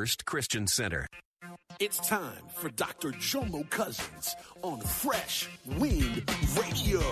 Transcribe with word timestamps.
First 0.00 0.24
Christian 0.24 0.66
Center. 0.66 1.06
It's 1.78 1.98
time 2.08 2.44
for 2.54 2.70
Dr. 2.70 3.10
Jomo 3.10 3.68
Cousins 3.68 4.34
on 4.62 4.80
Fresh 4.80 5.46
Wind 5.76 6.24
Radio. 6.56 7.02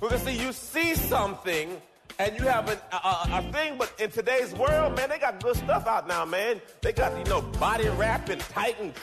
Because 0.00 0.22
see, 0.22 0.42
you 0.42 0.54
see 0.54 0.94
something 0.94 1.82
and 2.18 2.38
you 2.38 2.46
have 2.46 2.70
a, 2.70 2.80
a, 2.96 3.28
a, 3.30 3.52
thing, 3.52 3.76
but 3.76 3.92
in 3.98 4.10
today's 4.10 4.54
world, 4.54 4.96
man, 4.96 5.10
they 5.10 5.18
got 5.18 5.42
good 5.42 5.56
stuff 5.56 5.86
out 5.86 6.08
now, 6.08 6.24
man. 6.24 6.62
They 6.80 6.92
got, 6.94 7.18
you 7.18 7.24
know, 7.24 7.42
body 7.42 7.88
wrap 7.90 8.30
and 8.30 8.40
tighten. 8.40 8.94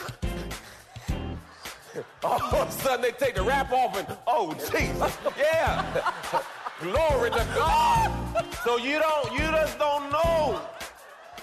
All 2.23 2.41
of 2.41 2.67
a 2.67 2.71
sudden, 2.71 3.01
they 3.01 3.11
take 3.11 3.35
the 3.35 3.43
wrap 3.43 3.71
off 3.71 3.97
and, 3.97 4.07
oh, 4.27 4.53
Jesus, 4.53 5.17
yeah. 5.37 6.11
Glory 6.81 7.29
to 7.31 7.47
God. 7.55 8.45
So 8.63 8.77
you 8.77 8.99
don't, 8.99 9.31
you 9.33 9.39
just 9.39 9.77
don't 9.79 10.09
know. 10.11 10.61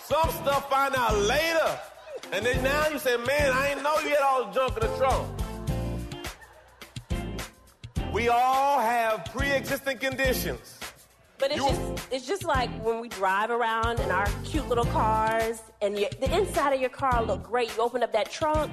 Some 0.03 0.31
stuff 0.31 0.71
find 0.71 0.95
out 0.95 1.17
later. 1.19 1.79
And 2.33 2.45
then 2.45 2.63
now 2.63 2.89
you 2.89 2.99
say, 2.99 3.17
man, 3.19 3.53
I 3.53 3.69
didn't 3.69 3.83
know 3.83 3.99
you 4.01 4.11
had 4.11 4.21
all 4.21 4.47
the 4.47 4.53
junk 4.53 4.83
in 4.83 4.91
the 4.91 4.97
trunk. 4.97 5.29
We 8.13 8.29
all 8.29 8.81
have 8.81 9.27
pre-existing 9.27 9.99
conditions. 9.99 10.79
But 11.39 11.51
it's 11.51 11.61
You- 11.61 11.69
just 11.69 12.09
it's 12.13 12.27
just 12.27 12.45
like 12.45 12.71
when 12.83 13.01
we 13.01 13.09
drive 13.09 13.51
around 13.51 14.01
in 14.01 14.11
our 14.11 14.27
cute 14.45 14.67
little 14.71 14.87
cars, 14.87 15.61
and 15.83 15.99
you, 15.99 16.09
the 16.19 16.35
inside 16.35 16.73
of 16.73 16.81
your 16.81 16.89
car 16.89 17.23
look 17.23 17.43
great. 17.43 17.77
You 17.77 17.83
open 17.83 18.03
up 18.03 18.13
that 18.15 18.31
trunk, 18.31 18.73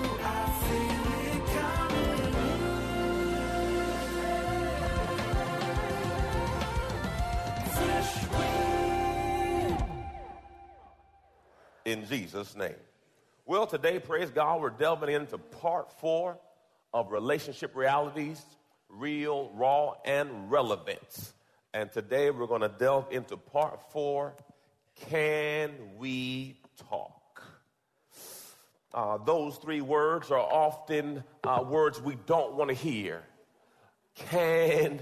In 11.85 12.05
Jesus' 12.05 12.55
name. 12.55 12.75
Well, 13.45 13.65
today, 13.65 13.99
praise 13.99 14.29
God, 14.29 14.61
we're 14.61 14.69
delving 14.69 15.13
into 15.13 15.37
part 15.37 15.91
four 15.99 16.37
of 16.93 17.11
relationship 17.11 17.75
realities, 17.75 18.41
real, 18.89 19.51
raw, 19.53 19.93
and 20.05 20.51
relevant. 20.51 21.33
And 21.73 21.91
today 21.91 22.31
we're 22.31 22.47
going 22.47 22.61
to 22.61 22.69
delve 22.69 23.07
into 23.11 23.37
part 23.37 23.91
four 23.91 24.35
Can 25.09 25.71
we 25.97 26.57
talk? 26.89 27.43
Uh, 28.93 29.17
those 29.17 29.55
three 29.57 29.81
words 29.81 30.31
are 30.31 30.39
often 30.39 31.23
uh, 31.43 31.63
words 31.65 32.01
we 32.01 32.17
don't 32.25 32.55
want 32.55 32.69
to 32.69 32.75
hear. 32.75 33.23
Can 34.15 34.99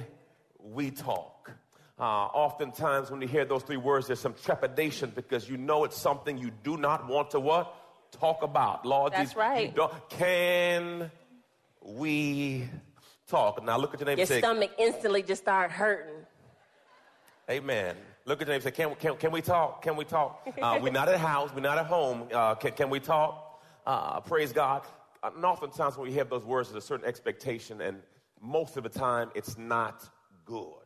we 0.60 0.92
talk? 0.92 1.52
Uh, 2.00 2.04
oftentimes, 2.04 3.12
when 3.12 3.22
you 3.22 3.28
hear 3.28 3.44
those 3.44 3.64
three 3.64 3.78
words, 3.78 4.08
there's 4.08 4.22
some 4.22 4.34
trepidation 4.34 5.12
because 5.14 5.50
you 5.50 5.58
know 5.58 5.84
it's 5.84 5.98
something 5.98 6.38
you 6.38 6.50
do 6.64 6.78
not 6.78 7.08
want 7.08 7.32
to 7.32 7.40
what 7.40 7.76
talk 8.12 8.42
about. 8.42 8.86
Lord, 8.86 9.14
That's 9.14 9.34
you 9.34 9.40
right. 9.40 9.78
can 10.10 11.12
we 11.82 12.70
talk? 13.28 13.64
Now, 13.64 13.78
look 13.78 13.94
at 13.94 14.00
your 14.00 14.08
neighbor 14.08 14.20
your 14.20 14.28
say, 14.28 14.40
stomach 14.40 14.72
instantly 14.78 15.24
just 15.24 15.42
start 15.42 15.72
hurting. 15.72 16.26
Amen. 17.50 17.96
Look 18.26 18.42
at 18.42 18.48
your 18.48 18.56
and 18.56 18.64
say, 18.64 18.72
can, 18.72 18.96
can, 18.96 19.16
can 19.18 19.32
we 19.32 19.42
talk? 19.42 19.82
Can 19.82 19.96
we 19.96 20.06
talk? 20.06 20.48
Uh, 20.62 20.80
we're 20.82 20.92
not 20.92 21.10
at 21.10 21.20
house. 21.20 21.50
We're 21.54 21.62
not 21.62 21.78
at 21.78 21.86
home. 21.86 22.28
Uh, 22.34 22.56
can, 22.56 22.72
can 22.74 22.90
we 22.90 23.00
talk? 23.00 23.62
Uh, 23.86 24.20
praise 24.22 24.54
God. 24.54 24.84
And 25.24 25.44
oftentimes 25.44 25.98
when 25.98 26.10
we 26.10 26.16
have 26.16 26.30
those 26.30 26.46
words, 26.46 26.70
there's 26.70 26.84
a 26.84 26.88
certain 26.88 27.08
expectation, 27.08 27.82
and 27.82 28.02
most 28.42 28.78
of 28.78 28.84
the 28.84 28.90
time 28.90 29.32
it's 29.36 29.58
not 29.58 30.08
good. 30.46 30.79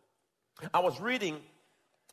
I 0.73 0.79
was 0.79 0.99
reading 0.99 1.39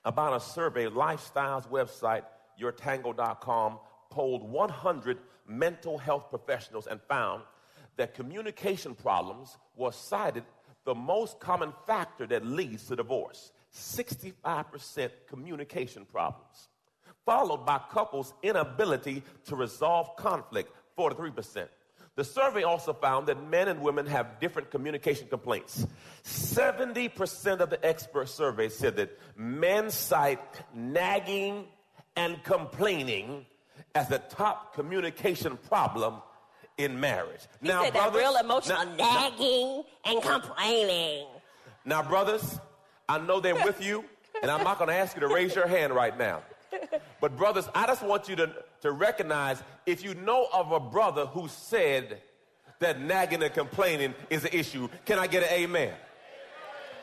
about 0.04 0.34
a 0.34 0.40
survey, 0.40 0.86
Lifestyles 0.86 1.68
website, 1.68 2.24
yourtango.com, 2.60 3.78
polled 4.10 4.50
100 4.50 5.18
mental 5.46 5.98
health 5.98 6.30
professionals 6.30 6.86
and 6.86 7.00
found 7.02 7.42
that 7.96 8.14
communication 8.14 8.94
problems 8.94 9.56
were 9.76 9.92
cited 9.92 10.44
the 10.84 10.94
most 10.94 11.38
common 11.38 11.72
factor 11.86 12.26
that 12.26 12.46
leads 12.46 12.86
to 12.86 12.96
divorce 12.96 13.52
65% 13.74 15.10
communication 15.28 16.04
problems, 16.04 16.68
followed 17.24 17.64
by 17.66 17.80
couples' 17.90 18.34
inability 18.42 19.22
to 19.44 19.54
resolve 19.54 20.16
conflict 20.16 20.72
43%. 20.98 21.68
The 22.16 22.24
survey 22.24 22.64
also 22.64 22.92
found 22.92 23.28
that 23.28 23.48
men 23.48 23.68
and 23.68 23.80
women 23.80 24.06
have 24.06 24.40
different 24.40 24.70
communication 24.70 25.28
complaints. 25.28 25.86
70% 26.24 27.60
of 27.60 27.70
the 27.70 27.84
expert 27.86 28.28
surveyed 28.28 28.72
said 28.72 28.96
that 28.96 29.18
men 29.36 29.90
cite 29.90 30.40
nagging 30.74 31.66
and 32.16 32.42
complaining 32.44 33.46
as 33.94 34.08
the 34.08 34.18
top 34.18 34.74
communication 34.74 35.56
problem 35.68 36.16
in 36.76 36.98
marriage. 36.98 37.40
He 37.62 37.68
said 37.68 37.92
that 37.94 38.14
real 38.14 38.36
emotional 38.36 38.84
now- 38.96 39.28
nagging 39.30 39.84
and 40.04 40.22
complaining. 40.22 41.26
now, 41.84 42.02
brothers, 42.02 42.58
I 43.08 43.18
know 43.18 43.40
they're 43.40 43.54
with 43.54 43.82
you, 43.82 44.04
and 44.42 44.50
I'm 44.50 44.64
not 44.64 44.78
going 44.78 44.88
to 44.88 44.94
ask 44.94 45.16
you 45.16 45.20
to 45.20 45.28
raise 45.28 45.54
your 45.54 45.66
hand 45.66 45.94
right 45.94 46.16
now. 46.16 46.42
But, 47.20 47.36
brothers, 47.36 47.68
I 47.74 47.86
just 47.86 48.02
want 48.02 48.28
you 48.28 48.36
to, 48.36 48.50
to 48.82 48.92
recognize 48.92 49.62
if 49.86 50.02
you 50.04 50.14
know 50.14 50.46
of 50.52 50.72
a 50.72 50.80
brother 50.80 51.26
who 51.26 51.48
said 51.48 52.20
that 52.78 53.00
nagging 53.00 53.42
and 53.42 53.52
complaining 53.52 54.14
is 54.30 54.44
an 54.44 54.50
issue, 54.52 54.88
can 55.04 55.18
I 55.18 55.26
get 55.26 55.42
an 55.42 55.50
amen? 55.50 55.92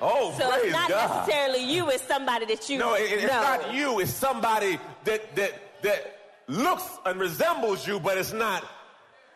Oh, 0.01 0.33
So 0.37 0.51
it's 0.55 0.71
not 0.71 0.89
God. 0.89 1.25
necessarily 1.25 1.73
you; 1.73 1.89
it's 1.89 2.03
somebody 2.03 2.45
that 2.45 2.69
you 2.69 2.77
No, 2.77 2.93
it- 2.93 3.11
it's 3.11 3.23
know. 3.23 3.41
not 3.41 3.73
you. 3.73 3.99
It's 3.99 4.13
somebody 4.13 4.77
that 5.05 5.35
that 5.35 5.81
that 5.81 6.19
looks 6.47 6.83
and 7.05 7.19
resembles 7.19 7.87
you, 7.87 7.99
but 7.99 8.17
it's 8.17 8.31
not 8.33 8.63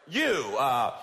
you. 0.07 0.55
Uh, 0.59 0.93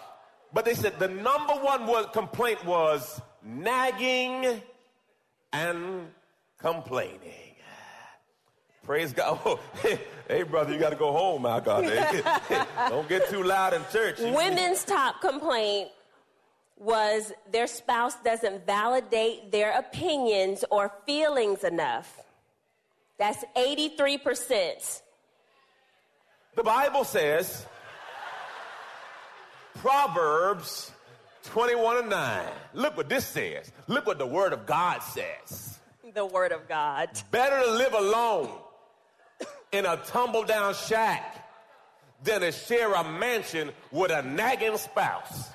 but 0.52 0.64
they 0.64 0.74
said 0.74 0.98
the 1.00 1.08
number 1.08 1.54
one 1.54 1.86
was, 1.88 2.06
complaint 2.12 2.64
was 2.64 3.20
nagging 3.42 4.62
and 5.52 6.08
complaining. 6.58 7.56
Praise 8.88 9.12
God. 9.12 9.38
Oh, 9.44 9.60
hey, 10.28 10.42
brother, 10.44 10.72
you 10.72 10.78
got 10.78 10.90
to 10.90 10.96
go 10.96 11.12
home, 11.12 11.42
my 11.42 11.60
God. 11.60 11.84
Don't 12.88 13.06
get 13.06 13.28
too 13.28 13.42
loud 13.42 13.74
in 13.74 13.82
church. 13.92 14.18
Women's 14.18 14.82
top 14.82 15.20
complaint 15.20 15.90
was 16.78 17.32
their 17.50 17.66
spouse 17.66 18.14
doesn't 18.22 18.64
validate 18.64 19.52
their 19.52 19.78
opinions 19.78 20.64
or 20.70 20.90
feelings 21.04 21.64
enough. 21.64 22.24
That's 23.18 23.44
83%. 23.56 25.02
The 26.54 26.62
Bible 26.62 27.04
says, 27.04 27.66
Proverbs 29.76 30.92
21 31.44 31.98
and 31.98 32.10
9. 32.10 32.46
Look 32.72 32.96
what 32.96 33.10
this 33.10 33.26
says. 33.26 33.70
Look 33.86 34.06
what 34.06 34.18
the 34.18 34.26
Word 34.26 34.54
of 34.54 34.64
God 34.64 35.02
says. 35.02 35.78
The 36.14 36.24
word 36.24 36.52
of 36.52 36.66
God. 36.66 37.10
Better 37.30 37.60
to 37.60 37.70
live 37.70 37.92
alone 37.92 38.48
in 39.72 39.86
a 39.86 39.96
tumble 40.06 40.44
down 40.44 40.74
shack 40.74 41.44
than 42.22 42.40
to 42.40 42.52
share 42.52 42.92
a 42.94 43.04
mansion 43.04 43.70
with 43.92 44.10
a 44.10 44.22
nagging 44.22 44.76
spouse. 44.76 45.50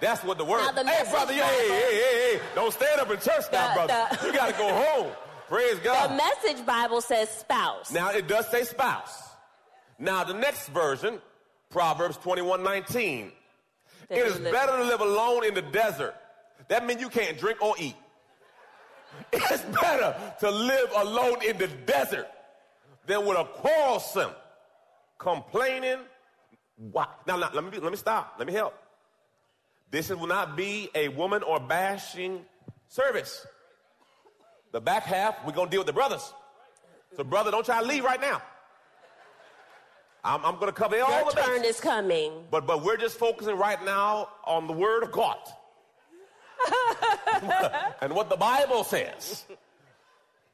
That's 0.00 0.24
what 0.24 0.38
the 0.38 0.44
word. 0.44 0.58
Now, 0.64 0.72
the 0.82 0.88
hey, 0.88 1.10
brother, 1.10 1.32
hey, 1.32 1.40
Bible- 1.40 1.52
hey, 1.52 1.94
hey, 1.94 2.32
hey, 2.36 2.40
don't 2.54 2.72
stand 2.72 3.00
up 3.00 3.10
in 3.10 3.20
church 3.20 3.44
now, 3.52 3.74
brother. 3.74 4.08
the- 4.20 4.26
you 4.26 4.32
got 4.32 4.50
to 4.52 4.56
go 4.58 4.68
home. 4.68 5.12
Praise 5.48 5.78
God. 5.80 6.10
The 6.10 6.14
message 6.14 6.64
Bible 6.64 7.00
says 7.00 7.28
spouse. 7.28 7.90
Now 7.92 8.10
it 8.10 8.28
does 8.28 8.48
say 8.50 8.62
spouse. 8.64 9.20
Now, 9.98 10.24
the 10.24 10.32
next 10.32 10.68
version, 10.68 11.20
Proverbs 11.70 12.16
21 12.18 12.62
19. 12.62 13.32
That 14.08 14.18
It 14.18 14.40
live- 14.40 14.52
better 14.52 14.76
to 14.76 14.84
live 14.84 15.00
alone 15.00 15.44
in 15.44 15.54
the 15.54 15.62
desert. 15.62 16.14
That 16.68 16.86
means 16.86 17.00
you 17.00 17.08
can't 17.10 17.36
drink 17.36 17.60
or 17.60 17.74
eat. 17.78 17.96
It's 19.32 19.62
better 19.64 20.14
to 20.40 20.50
live 20.50 20.90
alone 20.96 21.42
in 21.44 21.58
the 21.58 21.66
desert 21.66 22.28
than 23.10 23.26
with 23.26 23.36
a 23.36 23.44
quarrelsome, 23.44 24.30
complaining. 25.18 25.98
Why? 26.76 27.06
Now, 27.26 27.36
now 27.36 27.50
let, 27.52 27.64
me, 27.64 27.78
let 27.78 27.90
me 27.90 27.96
stop. 27.96 28.36
Let 28.38 28.46
me 28.46 28.52
help. 28.54 28.74
This 29.90 30.08
will 30.08 30.26
not 30.26 30.56
be 30.56 30.88
a 30.94 31.08
woman 31.08 31.42
or 31.42 31.58
bashing 31.58 32.44
service. 32.88 33.44
The 34.72 34.80
back 34.80 35.02
half, 35.02 35.44
we're 35.44 35.52
going 35.52 35.66
to 35.66 35.70
deal 35.70 35.80
with 35.80 35.88
the 35.88 35.92
brothers. 35.92 36.32
So, 37.16 37.24
brother, 37.24 37.50
don't 37.50 37.66
try 37.66 37.80
to 37.80 37.86
leave 37.86 38.04
right 38.04 38.20
now. 38.20 38.40
I'm, 40.22 40.44
I'm 40.44 40.54
going 40.54 40.66
to 40.66 40.72
cover 40.72 41.00
all 41.00 41.10
Your 41.10 41.32
the 41.32 41.40
turn 41.40 41.62
bases. 41.62 41.76
is 41.76 41.80
coming. 41.80 42.44
But 42.50 42.66
but 42.66 42.84
we're 42.84 42.98
just 42.98 43.18
focusing 43.18 43.56
right 43.56 43.82
now 43.84 44.28
on 44.44 44.66
the 44.66 44.72
word 44.72 45.02
of 45.02 45.10
God. 45.10 45.38
and 48.02 48.14
what 48.14 48.28
the 48.28 48.36
Bible 48.36 48.84
says. 48.84 49.44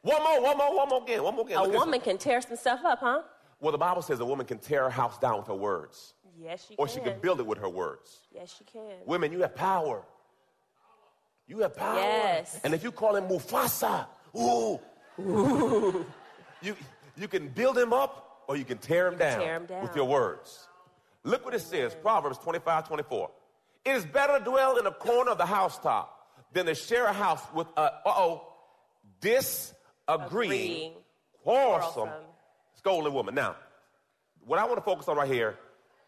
One 0.02 0.22
more, 0.22 0.40
one 0.42 0.56
more, 0.56 0.76
one 0.76 0.88
more 0.88 1.02
again, 1.02 1.22
one 1.22 1.34
more 1.34 1.44
again. 1.46 1.58
A 1.58 1.68
woman 1.68 2.00
can 2.00 2.16
tear 2.18 2.40
some 2.40 2.56
stuff 2.56 2.80
up, 2.84 3.00
huh? 3.00 3.22
Well, 3.60 3.72
the 3.72 3.78
Bible 3.78 4.02
says 4.02 4.20
a 4.20 4.24
woman 4.24 4.46
can 4.46 4.58
tear 4.58 4.86
a 4.86 4.90
house 4.90 5.18
down 5.18 5.38
with 5.38 5.46
her 5.48 5.54
words. 5.54 6.14
Yes, 6.38 6.66
she 6.68 6.74
Or 6.74 6.86
can. 6.86 6.92
Or 7.00 7.04
she 7.06 7.10
can 7.10 7.20
build 7.20 7.40
it 7.40 7.46
with 7.46 7.58
her 7.58 7.68
words. 7.68 8.18
Yes, 8.32 8.54
she 8.56 8.64
can. 8.64 8.82
Women, 9.06 9.32
you 9.32 9.40
have 9.40 9.54
power. 9.54 10.02
You 11.48 11.60
have 11.60 11.74
power. 11.76 11.94
Yes. 11.96 12.60
And 12.62 12.74
if 12.74 12.84
you 12.84 12.92
call 12.92 13.16
him 13.16 13.24
Mufasa, 13.28 14.06
ooh, 14.38 14.78
ooh. 15.20 16.04
you, 16.60 16.76
you 17.16 17.28
can 17.28 17.48
build 17.48 17.78
him 17.78 17.92
up 17.92 18.42
or 18.48 18.56
you 18.56 18.64
can 18.64 18.78
tear 18.78 19.08
him 19.08 19.16
down, 19.16 19.40
Tear 19.40 19.56
him 19.56 19.66
down. 19.66 19.82
with 19.82 19.96
your 19.96 20.04
words. 20.06 20.68
Look 21.24 21.44
what 21.44 21.54
it 21.54 21.60
says 21.62 21.94
Proverbs 21.94 22.38
25 22.38 22.86
24. 22.86 23.30
It 23.86 23.90
is 23.96 24.04
better 24.04 24.38
to 24.38 24.44
dwell 24.44 24.76
in 24.76 24.86
a 24.86 24.92
corner 24.92 25.30
of 25.32 25.38
the 25.38 25.46
housetop 25.46 26.12
than 26.52 26.66
to 26.66 26.74
share 26.74 27.06
a 27.06 27.12
house 27.12 27.42
with 27.54 27.66
a, 27.76 27.80
uh 27.80 27.90
oh, 28.06 28.52
disagreeing, 29.20 29.75
Agreeing, 30.08 30.92
quarrelsome, 31.42 32.10
scolding 32.74 33.12
woman. 33.12 33.34
Now, 33.34 33.56
what 34.44 34.58
I 34.58 34.64
want 34.64 34.76
to 34.76 34.82
focus 34.82 35.08
on 35.08 35.16
right 35.16 35.30
here 35.30 35.56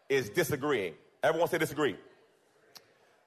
is 0.07 0.29
disagreeing. 0.29 0.93
Everyone 1.21 1.49
say 1.49 1.57
disagree. 1.57 1.97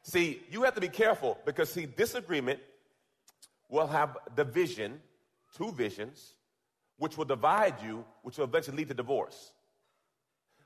See, 0.03 0.41
you 0.51 0.63
have 0.63 0.75
to 0.75 0.81
be 0.81 0.89
careful 0.89 1.39
because, 1.45 1.71
see, 1.71 1.87
disagreement 1.87 2.59
will 3.69 3.87
have 3.87 4.17
division, 4.35 5.01
two 5.57 5.71
visions, 5.73 6.35
which 6.97 7.17
will 7.17 7.25
divide 7.25 7.75
you, 7.85 8.05
which 8.23 8.39
will 8.39 8.45
eventually 8.45 8.79
lead 8.79 8.89
to 8.89 8.95
divorce. 8.95 9.53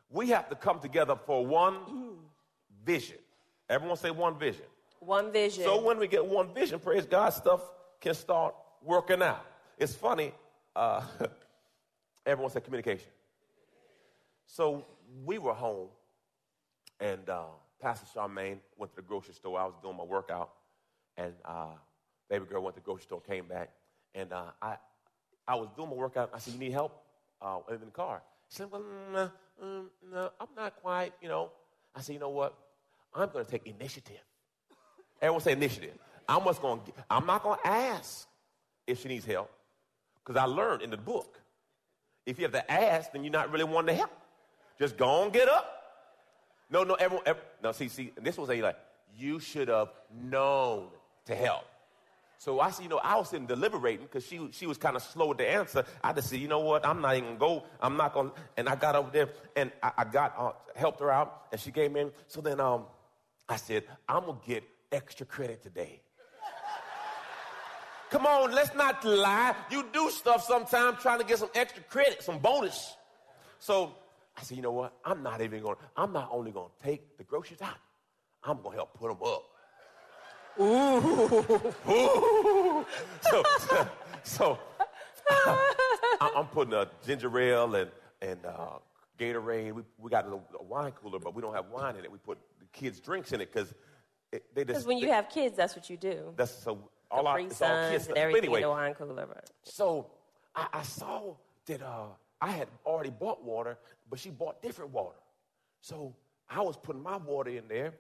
We 0.08 0.28
have 0.28 0.48
to 0.50 0.54
come 0.54 0.78
together 0.80 1.16
for 1.26 1.44
one 1.44 1.76
vision. 2.84 3.18
Everyone 3.68 3.96
say 3.96 4.10
one 4.10 4.38
vision. 4.38 4.66
One 5.00 5.32
vision. 5.32 5.64
So 5.64 5.80
when 5.82 5.98
we 5.98 6.06
get 6.06 6.24
one 6.24 6.54
vision, 6.54 6.78
praise 6.78 7.04
God, 7.04 7.30
stuff 7.30 7.60
can 8.00 8.14
start 8.14 8.54
working 8.82 9.20
out. 9.22 9.44
It's 9.78 9.94
funny. 9.94 10.32
Uh, 10.74 11.02
everyone 12.26 12.50
said 12.50 12.64
communication. 12.64 13.08
So 14.46 14.86
we 15.24 15.38
were 15.38 15.52
home, 15.52 15.88
and 16.98 17.28
uh, 17.28 17.44
Pastor 17.80 18.06
Charmaine 18.14 18.58
went 18.78 18.92
to 18.92 18.96
the 18.96 19.02
grocery 19.02 19.34
store. 19.34 19.58
I 19.58 19.64
was 19.64 19.74
doing 19.82 19.96
my 19.96 20.04
workout, 20.04 20.50
and 21.16 21.34
uh, 21.44 21.74
baby 22.30 22.46
girl 22.46 22.62
went 22.62 22.76
to 22.76 22.80
the 22.80 22.84
grocery 22.84 23.02
store, 23.02 23.20
came 23.20 23.46
back, 23.46 23.70
and 24.14 24.32
uh, 24.32 24.44
I, 24.62 24.76
I 25.46 25.56
was 25.56 25.68
doing 25.76 25.90
my 25.90 25.96
workout. 25.96 26.30
I 26.32 26.38
said, 26.38 26.54
"You 26.54 26.60
need 26.60 26.72
help?" 26.72 26.92
Uh, 27.42 27.58
in 27.70 27.80
the 27.80 27.86
car. 27.86 28.22
She 28.48 28.56
said, 28.56 28.70
"Well, 28.70 28.82
mm, 28.82 29.30
mm, 29.62 29.84
no, 30.10 30.30
I'm 30.40 30.48
not 30.56 30.76
quite." 30.76 31.12
You 31.20 31.28
know. 31.28 31.50
I 31.94 32.00
said, 32.00 32.14
"You 32.14 32.20
know 32.20 32.30
what? 32.30 32.56
I'm 33.14 33.28
going 33.28 33.44
to 33.44 33.50
take 33.50 33.66
initiative." 33.66 34.22
Everyone 35.20 35.42
say 35.42 35.52
initiative. 35.52 35.98
I'm 36.28 36.44
what's 36.44 36.58
going. 36.58 36.80
I'm 37.10 37.26
not 37.26 37.42
going 37.42 37.58
to 37.62 37.66
ask 37.66 38.26
if 38.86 39.02
she 39.02 39.08
needs 39.08 39.24
help 39.26 39.50
because 40.26 40.40
I 40.40 40.46
learned 40.46 40.82
in 40.82 40.90
the 40.90 40.96
book. 40.96 41.40
If 42.24 42.38
you 42.38 42.44
have 42.44 42.52
to 42.52 42.70
ask, 42.70 43.12
then 43.12 43.22
you're 43.22 43.32
not 43.32 43.52
really 43.52 43.64
wanting 43.64 43.94
to 43.94 44.00
help. 44.00 44.10
Just 44.78 44.96
go 44.96 45.06
on, 45.06 45.30
get 45.30 45.48
up. 45.48 45.72
No, 46.68 46.82
no, 46.82 46.94
everyone. 46.94 47.22
ev 47.26 47.36
no, 47.62 47.70
see, 47.72 47.88
see, 47.88 48.12
this 48.20 48.36
was 48.36 48.50
a 48.50 48.60
like 48.60 48.76
you 49.16 49.38
should 49.38 49.68
have 49.68 49.88
known 50.12 50.88
to 51.26 51.34
help. 51.36 51.64
So 52.38 52.60
I 52.60 52.70
said, 52.70 52.82
you 52.82 52.88
know, 52.88 52.98
I 52.98 53.16
was 53.16 53.30
sitting 53.30 53.46
deliberating 53.46 54.06
because 54.06 54.26
she 54.26 54.48
she 54.50 54.66
was 54.66 54.76
kind 54.76 54.96
of 54.96 55.02
slow 55.02 55.32
to 55.32 55.48
answer. 55.48 55.84
I 56.02 56.12
just 56.12 56.28
said, 56.28 56.40
you 56.40 56.48
know 56.48 56.58
what, 56.58 56.84
I'm 56.84 57.00
not 57.00 57.16
even 57.16 57.38
gonna 57.38 57.38
go. 57.38 57.64
I'm 57.80 57.96
not 57.96 58.12
gonna. 58.12 58.32
And 58.56 58.68
I 58.68 58.74
got 58.74 58.96
over 58.96 59.10
there 59.10 59.28
and 59.54 59.70
I, 59.82 59.92
I 59.98 60.04
got 60.04 60.34
uh, 60.36 60.52
helped 60.74 61.00
her 61.00 61.10
out, 61.10 61.44
and 61.52 61.60
she 61.60 61.70
came 61.70 61.96
in. 61.96 62.10
So 62.26 62.40
then 62.40 62.60
um, 62.60 62.84
I 63.48 63.56
said, 63.56 63.84
I'm 64.08 64.26
gonna 64.26 64.38
get 64.44 64.64
extra 64.90 65.24
credit 65.24 65.62
today. 65.62 66.02
Come 68.10 68.26
on, 68.26 68.52
let's 68.52 68.74
not 68.74 69.04
lie. 69.04 69.54
You 69.70 69.84
do 69.92 70.10
stuff 70.10 70.44
sometimes 70.44 71.00
trying 71.02 71.18
to 71.18 71.24
get 71.24 71.38
some 71.38 71.50
extra 71.54 71.82
credit, 71.84 72.22
some 72.22 72.38
bonus. 72.38 72.94
So 73.58 73.94
I 74.36 74.42
said, 74.42 74.56
you 74.56 74.62
know 74.62 74.72
what? 74.72 74.92
I'm 75.04 75.22
not 75.22 75.40
even 75.40 75.62
going 75.62 75.76
to, 75.76 75.82
I'm 75.96 76.12
not 76.12 76.28
only 76.30 76.52
going 76.52 76.68
to 76.78 76.84
take 76.86 77.16
the 77.18 77.24
groceries 77.24 77.62
out, 77.62 77.76
I'm 78.44 78.58
going 78.58 78.70
to 78.72 78.76
help 78.76 78.94
put 78.94 79.08
them 79.08 79.18
up. 79.26 79.44
Ooh. 80.60 81.92
Ooh. 81.92 82.86
So, 83.22 83.42
so, 83.68 83.88
so 84.22 84.58
I- 85.30 86.32
I'm 86.36 86.46
putting 86.46 86.72
a 86.74 86.88
ginger 87.04 87.36
ale 87.40 87.74
and, 87.74 87.90
and 88.22 88.46
uh, 88.46 88.78
Gatorade. 89.18 89.72
We, 89.72 89.82
we 89.98 90.10
got 90.10 90.24
a, 90.24 90.28
little- 90.28 90.46
a 90.60 90.62
wine 90.62 90.92
cooler, 90.92 91.18
but 91.18 91.34
we 91.34 91.42
don't 91.42 91.54
have 91.54 91.66
wine 91.72 91.96
in 91.96 92.04
it. 92.04 92.12
We 92.12 92.18
put 92.18 92.38
the 92.60 92.66
kids' 92.72 93.00
drinks 93.00 93.32
in 93.32 93.40
it 93.40 93.52
because 93.52 93.74
they 94.30 94.38
just. 94.64 94.66
Because 94.66 94.86
when 94.86 94.98
you 94.98 95.06
they- 95.06 95.12
have 95.12 95.28
kids, 95.28 95.56
that's 95.56 95.74
what 95.74 95.90
you 95.90 95.96
do. 95.96 96.32
That's 96.36 96.52
so 96.54 96.78
all 97.10 97.26
our, 97.26 97.40
it's 97.40 97.60
all 97.62 97.90
kids. 97.90 98.08
everything 98.14 98.44
Anyway, 98.50 98.64
wine 98.64 98.94
cooler. 98.94 99.26
But 99.26 99.50
so 99.62 100.10
I, 100.54 100.66
I 100.72 100.82
saw 100.82 101.34
that 101.66 101.82
uh, 101.82 102.06
I 102.40 102.50
had 102.50 102.68
already 102.84 103.10
bought 103.10 103.44
water, 103.44 103.78
but 104.08 104.18
she 104.18 104.30
bought 104.30 104.62
different 104.62 104.92
water. 104.92 105.16
So 105.80 106.14
I 106.48 106.60
was 106.60 106.76
putting 106.76 107.02
my 107.02 107.16
water 107.16 107.50
in 107.50 107.68
there, 107.68 107.94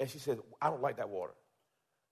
and 0.00 0.08
she 0.08 0.18
said, 0.18 0.38
I 0.60 0.70
don't 0.70 0.82
like 0.82 0.96
that 0.96 1.08
water. 1.08 1.32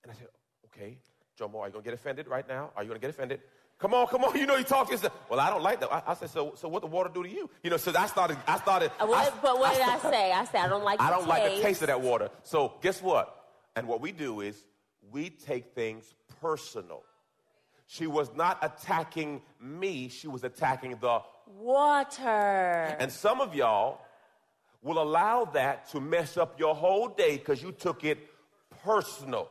And 0.03 0.11
I 0.11 0.15
said, 0.15 0.29
okay, 0.67 0.99
Jomo, 1.39 1.61
are 1.61 1.67
you 1.67 1.73
going 1.73 1.85
to 1.85 1.91
get 1.91 1.95
offended 1.95 2.27
right 2.29 2.47
now? 2.49 2.71
Are 2.77 2.83
you 2.83 2.89
going 2.89 3.01
to 3.01 3.07
get 3.07 3.11
offended? 3.11 3.41
Come 3.79 3.95
on, 3.95 4.07
come 4.09 4.25
on. 4.25 4.37
You 4.39 4.45
know 4.47 4.57
you 4.57 4.65
talk. 4.65 4.93
Said, 4.93 5.11
well, 5.31 5.41
I 5.41 5.49
don't 5.49 5.63
like 5.63 5.81
that. 5.81 5.91
I, 5.93 6.03
I 6.09 6.15
said, 6.15 6.29
so, 6.31 6.53
so 6.55 6.69
what 6.69 6.83
the 6.83 6.89
water 6.89 7.11
do 7.13 7.23
to 7.23 7.29
you? 7.29 7.49
You 7.63 7.71
know, 7.71 7.77
so 7.79 7.93
I 7.97 8.07
started, 8.07 8.37
I 8.47 8.59
started. 8.59 8.91
Uh, 9.01 9.07
what, 9.07 9.33
I- 9.33 9.37
but 9.41 9.59
what 9.59 9.73
did 9.73 9.83
I 9.83 9.99
started- 9.99 10.17
say? 10.17 10.33
I 10.33 10.45
said 10.45 10.61
I 10.61 10.69
don't 10.69 10.85
like. 10.85 11.01
I 11.01 11.11
the 11.11 11.17
don't 11.17 11.29
like 11.29 11.43
the 11.45 11.49
taste. 11.51 11.63
taste 11.63 11.83
of 11.83 11.87
that 11.89 12.01
water. 12.01 12.29
So 12.43 12.75
guess 12.83 13.01
what? 13.01 13.35
And 13.77 13.87
what 13.89 14.01
we 14.03 14.13
do 14.13 14.41
is 14.43 14.57
we 15.13 15.31
take 15.31 15.75
things 15.75 16.15
personal. 16.41 17.03
She 17.87 18.07
was 18.07 18.31
not 18.35 18.59
attacking 18.63 19.43
me, 19.61 20.09
she 20.09 20.29
was 20.29 20.45
attacking 20.45 20.97
the. 21.01 21.21
Water. 21.47 22.97
And 23.01 23.11
some 23.11 23.41
of 23.41 23.55
y'all 23.55 24.01
will 24.83 25.03
allow 25.03 25.45
that 25.47 25.91
to 25.91 26.01
mess 26.01 26.37
up 26.37 26.59
your 26.59 26.75
whole 26.75 27.09
day 27.09 27.37
because 27.37 27.63
you 27.63 27.73
took 27.73 28.05
it 28.05 28.19
personal. 28.85 29.51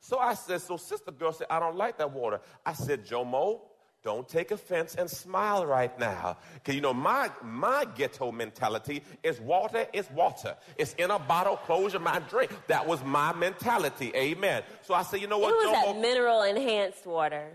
So 0.00 0.18
I 0.18 0.34
said, 0.34 0.60
so 0.60 0.76
sister 0.76 1.10
girl 1.10 1.32
said, 1.32 1.48
I 1.50 1.60
don't 1.60 1.76
like 1.76 1.98
that 1.98 2.12
water. 2.12 2.40
I 2.64 2.72
said, 2.72 3.06
Jomo, 3.06 3.60
don't 4.02 4.28
take 4.28 4.50
offense 4.50 4.96
and 4.96 5.08
smile 5.08 5.64
right 5.64 5.96
now. 5.98 6.36
Because 6.54 6.74
you 6.74 6.80
know, 6.80 6.92
my 6.92 7.30
my 7.42 7.86
ghetto 7.96 8.32
mentality 8.32 9.02
is 9.22 9.40
water 9.40 9.86
is 9.92 10.10
water. 10.10 10.56
It's 10.76 10.94
in 10.94 11.10
a 11.10 11.18
bottle, 11.18 11.56
close 11.56 11.92
your 11.92 12.02
mind, 12.02 12.24
drink. 12.28 12.50
That 12.66 12.86
was 12.86 13.02
my 13.04 13.32
mentality. 13.32 14.12
Amen. 14.14 14.62
So 14.82 14.94
I 14.94 15.02
said, 15.02 15.20
you 15.20 15.28
know 15.28 15.38
what? 15.38 15.50
it 15.50 15.68
was 15.68 15.76
Jomo? 15.76 15.94
that 15.94 16.00
mineral 16.00 16.42
enhanced 16.42 17.06
water. 17.06 17.48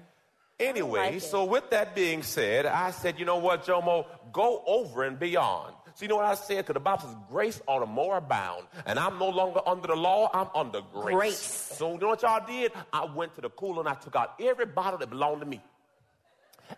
Anyway, 0.60 1.12
like 1.12 1.22
so 1.22 1.46
with 1.46 1.70
that 1.70 1.94
being 1.94 2.24
said, 2.24 2.66
I 2.66 2.92
said, 2.92 3.20
you 3.20 3.26
know 3.26 3.38
what, 3.38 3.66
Jomo, 3.66 4.06
go 4.32 4.64
over 4.66 5.04
and 5.04 5.20
beyond. 5.20 5.76
So 5.94 6.04
you 6.04 6.10
know 6.10 6.16
what 6.16 6.26
I 6.26 6.36
said? 6.36 6.58
Because 6.58 6.76
the 6.76 6.80
Bible 6.80 7.02
says 7.02 7.16
grace 7.30 7.62
ought 7.68 7.80
to 7.80 7.86
more 7.86 8.18
abound. 8.18 8.68
And 8.86 8.98
I'm 8.98 9.20
no 9.20 9.30
longer 9.30 9.62
under 9.66 9.88
the 9.88 9.96
law, 9.96 10.30
I'm 10.34 10.48
under 10.56 10.82
grace. 10.94 11.16
Grace. 11.16 11.40
So 11.40 11.94
you 11.94 12.00
know 12.00 12.08
what 12.10 12.22
y'all 12.22 12.46
did? 12.46 12.72
I 12.94 13.06
went 13.06 13.36
to 13.36 13.42
the 13.42 13.50
cooler 13.50 13.82
and 13.82 13.90
I 13.90 13.96
took 13.96 14.16
out 14.16 14.36
every 14.40 14.66
bottle 14.66 15.00
that 15.00 15.10
belonged 15.10 15.42
to 15.42 15.48
me. 15.48 15.62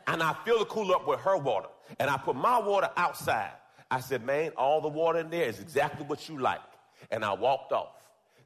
And 0.08 0.22
I 0.22 0.36
fill 0.46 0.60
the 0.60 0.66
cooler 0.66 0.96
up 0.96 1.08
with 1.08 1.20
her 1.22 1.38
water. 1.38 1.70
And 2.00 2.10
I 2.10 2.18
put 2.18 2.36
my 2.36 2.60
water 2.60 2.90
outside. 2.98 3.52
I 3.92 4.00
said, 4.00 4.26
man, 4.26 4.52
all 4.56 4.82
the 4.82 4.88
water 4.88 5.20
in 5.20 5.30
there 5.30 5.48
is 5.48 5.60
exactly 5.60 6.06
what 6.06 6.30
you 6.30 6.38
like. 6.38 6.62
And 7.12 7.26
I 7.26 7.34
walked 7.34 7.72
off. 7.72 7.96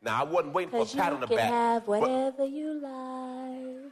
Now 0.02 0.22
I 0.22 0.24
wasn't 0.24 0.54
waiting 0.54 0.72
for 0.72 0.84
a 0.84 0.86
pat 0.86 1.14
on 1.14 1.22
the 1.22 1.28
back. 1.28 1.32
you 1.32 1.38
can 1.38 1.52
have 1.52 1.88
whatever 1.88 2.46
you 2.46 2.80
like. 2.82 3.92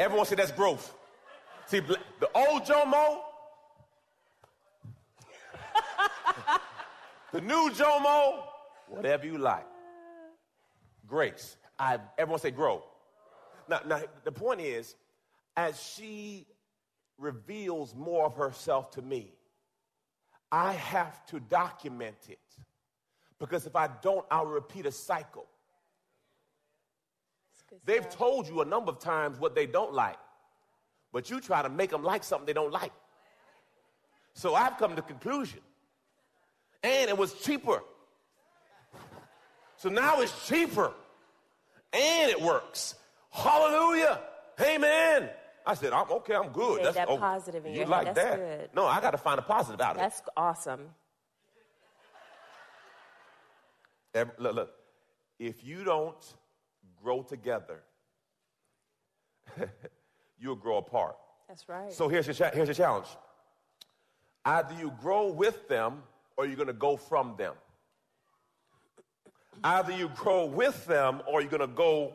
Everyone 0.00 0.26
said 0.26 0.38
that's 0.38 0.52
growth. 0.52 0.94
See, 1.66 1.80
the 1.80 1.98
old 2.34 2.64
Jomo, 2.64 3.20
the 7.32 7.40
new 7.40 7.70
Jomo, 7.70 8.44
whatever 8.88 9.26
you 9.26 9.38
like. 9.38 9.66
Grace. 11.06 11.56
I, 11.78 11.98
everyone 12.18 12.40
say 12.40 12.50
grow. 12.50 12.82
Now, 13.68 13.80
now, 13.86 14.00
the 14.24 14.32
point 14.32 14.60
is, 14.60 14.94
as 15.56 15.80
she 15.80 16.46
reveals 17.18 17.94
more 17.94 18.26
of 18.26 18.36
herself 18.36 18.90
to 18.92 19.02
me, 19.02 19.32
I 20.50 20.72
have 20.72 21.24
to 21.26 21.40
document 21.40 22.16
it. 22.28 22.38
Because 23.38 23.66
if 23.66 23.76
I 23.76 23.88
don't, 24.02 24.24
I'll 24.30 24.46
repeat 24.46 24.86
a 24.86 24.92
cycle. 24.92 25.46
They've 27.84 28.08
told 28.08 28.48
you 28.48 28.60
a 28.62 28.64
number 28.64 28.90
of 28.90 29.00
times 29.00 29.38
what 29.38 29.54
they 29.54 29.66
don't 29.66 29.92
like, 29.92 30.18
but 31.12 31.28
you 31.30 31.40
try 31.40 31.62
to 31.62 31.68
make 31.68 31.90
them 31.90 32.04
like 32.04 32.22
something 32.22 32.46
they 32.46 32.52
don't 32.52 32.72
like. 32.72 32.92
So 34.34 34.54
I've 34.54 34.78
come 34.78 34.90
to 34.90 34.96
the 34.96 35.02
conclusion. 35.02 35.60
And 36.82 37.08
it 37.08 37.16
was 37.16 37.32
cheaper. 37.34 37.82
So 39.76 39.88
now 39.88 40.20
it's 40.20 40.46
cheaper. 40.46 40.92
And 41.92 42.30
it 42.30 42.40
works. 42.40 42.94
Hallelujah. 43.30 44.20
Amen. 44.60 45.30
I 45.66 45.74
said, 45.74 45.92
I'm 45.92 46.10
okay, 46.10 46.34
I'm 46.34 46.48
good. 46.48 46.84
That's 46.84 46.96
that 46.96 47.08
oh, 47.08 47.16
positive 47.16 47.66
you 47.66 47.86
like 47.86 48.08
head. 48.08 48.16
That? 48.16 48.36
Good. 48.36 48.70
No, 48.74 48.86
I 48.86 49.00
got 49.00 49.12
to 49.12 49.18
find 49.18 49.38
a 49.38 49.42
positive 49.42 49.80
out 49.80 49.92
of 49.92 49.96
That's 49.96 50.18
it. 50.18 50.24
That's 50.26 50.34
awesome. 50.36 50.90
Look, 54.14 54.54
look, 54.54 54.70
if 55.38 55.64
you 55.64 55.82
don't 55.82 56.34
grow 57.02 57.22
together, 57.22 57.82
you'll 60.38 60.54
grow 60.54 60.76
apart. 60.76 61.16
That's 61.48 61.68
right. 61.68 61.92
So 61.92 62.08
here's 62.08 62.26
your, 62.26 62.50
here's 62.50 62.68
your 62.68 62.74
challenge. 62.74 63.08
Either 64.44 64.74
you 64.78 64.92
grow 65.00 65.32
with 65.32 65.66
them 65.68 66.02
or 66.36 66.46
you're 66.46 66.56
going 66.56 66.66
to 66.66 66.72
go 66.72 66.96
from 66.96 67.34
them. 67.36 67.54
Either 69.62 69.92
you 69.92 70.10
grow 70.14 70.44
with 70.44 70.84
them 70.86 71.22
or 71.26 71.40
you're 71.40 71.50
going 71.50 71.60
to 71.60 71.66
go 71.66 72.14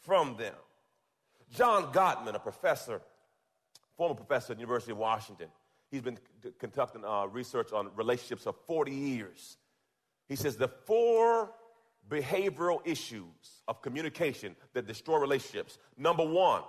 from 0.00 0.36
them. 0.36 0.54
John 1.50 1.92
Gottman, 1.92 2.34
a 2.34 2.38
professor, 2.38 3.00
former 3.96 4.14
professor 4.14 4.52
at 4.52 4.58
the 4.58 4.62
University 4.62 4.92
of 4.92 4.98
Washington, 4.98 5.48
he's 5.90 6.02
been 6.02 6.18
conducting 6.58 7.04
uh, 7.04 7.26
research 7.26 7.72
on 7.72 7.90
relationships 7.96 8.44
for 8.44 8.54
40 8.66 8.92
years. 8.92 9.56
He 10.28 10.36
says 10.36 10.56
the 10.56 10.68
four 10.68 11.50
behavioral 12.08 12.80
issues 12.84 13.62
of 13.68 13.80
communication 13.82 14.56
that 14.72 14.86
destroy 14.86 15.18
relationships. 15.18 15.78
Number 15.96 16.24
one, 16.24 16.62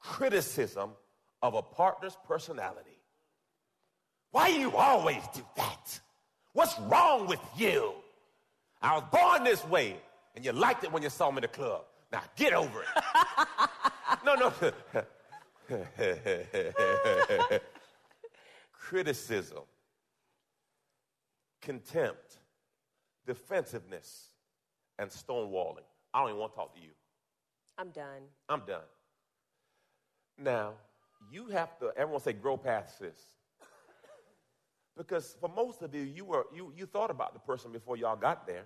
criticism 0.00 0.90
of 1.42 1.54
a 1.54 1.62
partner's 1.62 2.16
personality. 2.26 2.90
Why 4.30 4.50
do 4.52 4.58
you 4.58 4.76
always 4.76 5.22
do 5.34 5.42
that? 5.56 6.00
What's 6.52 6.78
wrong 6.80 7.26
with 7.26 7.40
you? 7.56 7.92
I 8.82 8.94
was 8.94 9.04
born 9.12 9.44
this 9.44 9.64
way, 9.66 9.96
and 10.34 10.44
you 10.44 10.52
liked 10.52 10.84
it 10.84 10.92
when 10.92 11.02
you 11.02 11.10
saw 11.10 11.30
me 11.30 11.38
in 11.38 11.42
the 11.42 11.48
club. 11.48 11.82
Now 12.12 12.22
get 12.36 12.52
over 12.52 12.82
it. 12.82 12.88
no, 14.24 14.34
no. 14.34 14.52
Criticism, 18.72 19.62
contempt, 21.62 22.38
defensiveness, 23.26 24.30
and 24.98 25.10
stonewalling. 25.10 25.84
I 26.12 26.20
don't 26.20 26.30
even 26.30 26.40
want 26.40 26.52
to 26.52 26.56
talk 26.56 26.74
to 26.74 26.80
you. 26.80 26.90
I'm 27.78 27.90
done. 27.90 28.22
I'm 28.48 28.62
done. 28.66 28.82
Now, 30.36 30.72
you 31.30 31.46
have 31.48 31.78
to, 31.78 31.92
everyone 31.96 32.20
say, 32.20 32.32
grow 32.32 32.56
past 32.56 32.98
this. 32.98 33.18
Because 34.96 35.36
for 35.40 35.48
most 35.48 35.82
of 35.82 35.94
you, 35.94 36.02
you, 36.02 36.24
were, 36.24 36.46
you, 36.54 36.72
you 36.76 36.86
thought 36.86 37.10
about 37.10 37.32
the 37.32 37.40
person 37.40 37.72
before 37.72 37.96
y'all 37.96 38.16
got 38.16 38.46
there. 38.46 38.64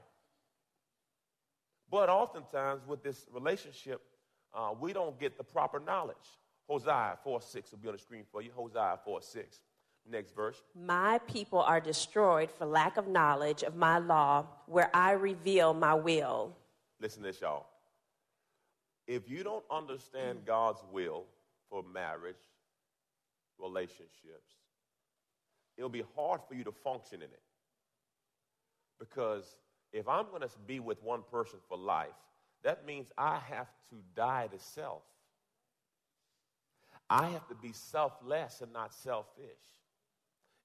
But 1.91 2.09
oftentimes 2.09 2.87
with 2.87 3.03
this 3.03 3.27
relationship, 3.33 4.01
uh, 4.55 4.71
we 4.79 4.93
don't 4.93 5.19
get 5.19 5.37
the 5.37 5.45
proper 5.45 5.81
knowledge. 5.81 6.17
Hosea 6.69 7.19
4 7.23 7.41
6 7.41 7.71
will 7.73 7.79
be 7.79 7.89
on 7.89 7.95
the 7.95 7.99
screen 7.99 8.25
for 8.31 8.43
you. 8.43 8.51
Hosea 8.55 8.99
4 9.05 9.23
6. 9.23 9.61
Next 10.11 10.35
verse. 10.35 10.63
My 10.75 11.19
people 11.27 11.61
are 11.61 11.81
destroyed 11.81 12.51
for 12.51 12.67
lack 12.67 12.99
of 12.99 13.09
knowledge 13.09 13.63
of 13.63 13.75
my 13.75 13.99
law, 13.99 14.47
where 14.67 14.91
I 14.95 15.13
reveal 15.13 15.73
my 15.73 15.95
will. 15.95 16.55
Listen 17.01 17.23
to 17.23 17.29
this, 17.29 17.41
y'all. 17.41 17.67
If 19.07 19.29
you 19.29 19.43
don't 19.43 19.65
understand 19.71 20.41
God's 20.45 20.81
will 20.93 21.25
for 21.71 21.83
marriage, 21.83 22.37
relationships, 23.59 24.57
it'll 25.77 25.89
be 25.89 26.05
hard 26.15 26.41
for 26.49 26.55
you 26.55 26.65
to 26.65 26.73
function 26.73 27.17
in 27.17 27.29
it. 27.29 27.43
Because 28.99 29.45
if 29.93 30.09
I'm 30.09 30.27
going 30.27 30.43
to 30.43 30.51
be 30.67 30.81
with 30.81 31.03
one 31.03 31.23
person 31.31 31.59
for 31.69 31.77
life, 31.79 32.09
that 32.65 32.87
means 32.87 33.09
I 33.17 33.39
have 33.51 33.69
to 33.91 33.97
die 34.17 34.49
to 34.51 34.59
self. 34.59 35.03
I 37.09 37.29
have 37.29 37.47
to 37.49 37.55
be 37.55 37.73
selfless 37.73 38.61
and 38.63 38.73
not 38.73 38.95
selfish. 38.95 39.45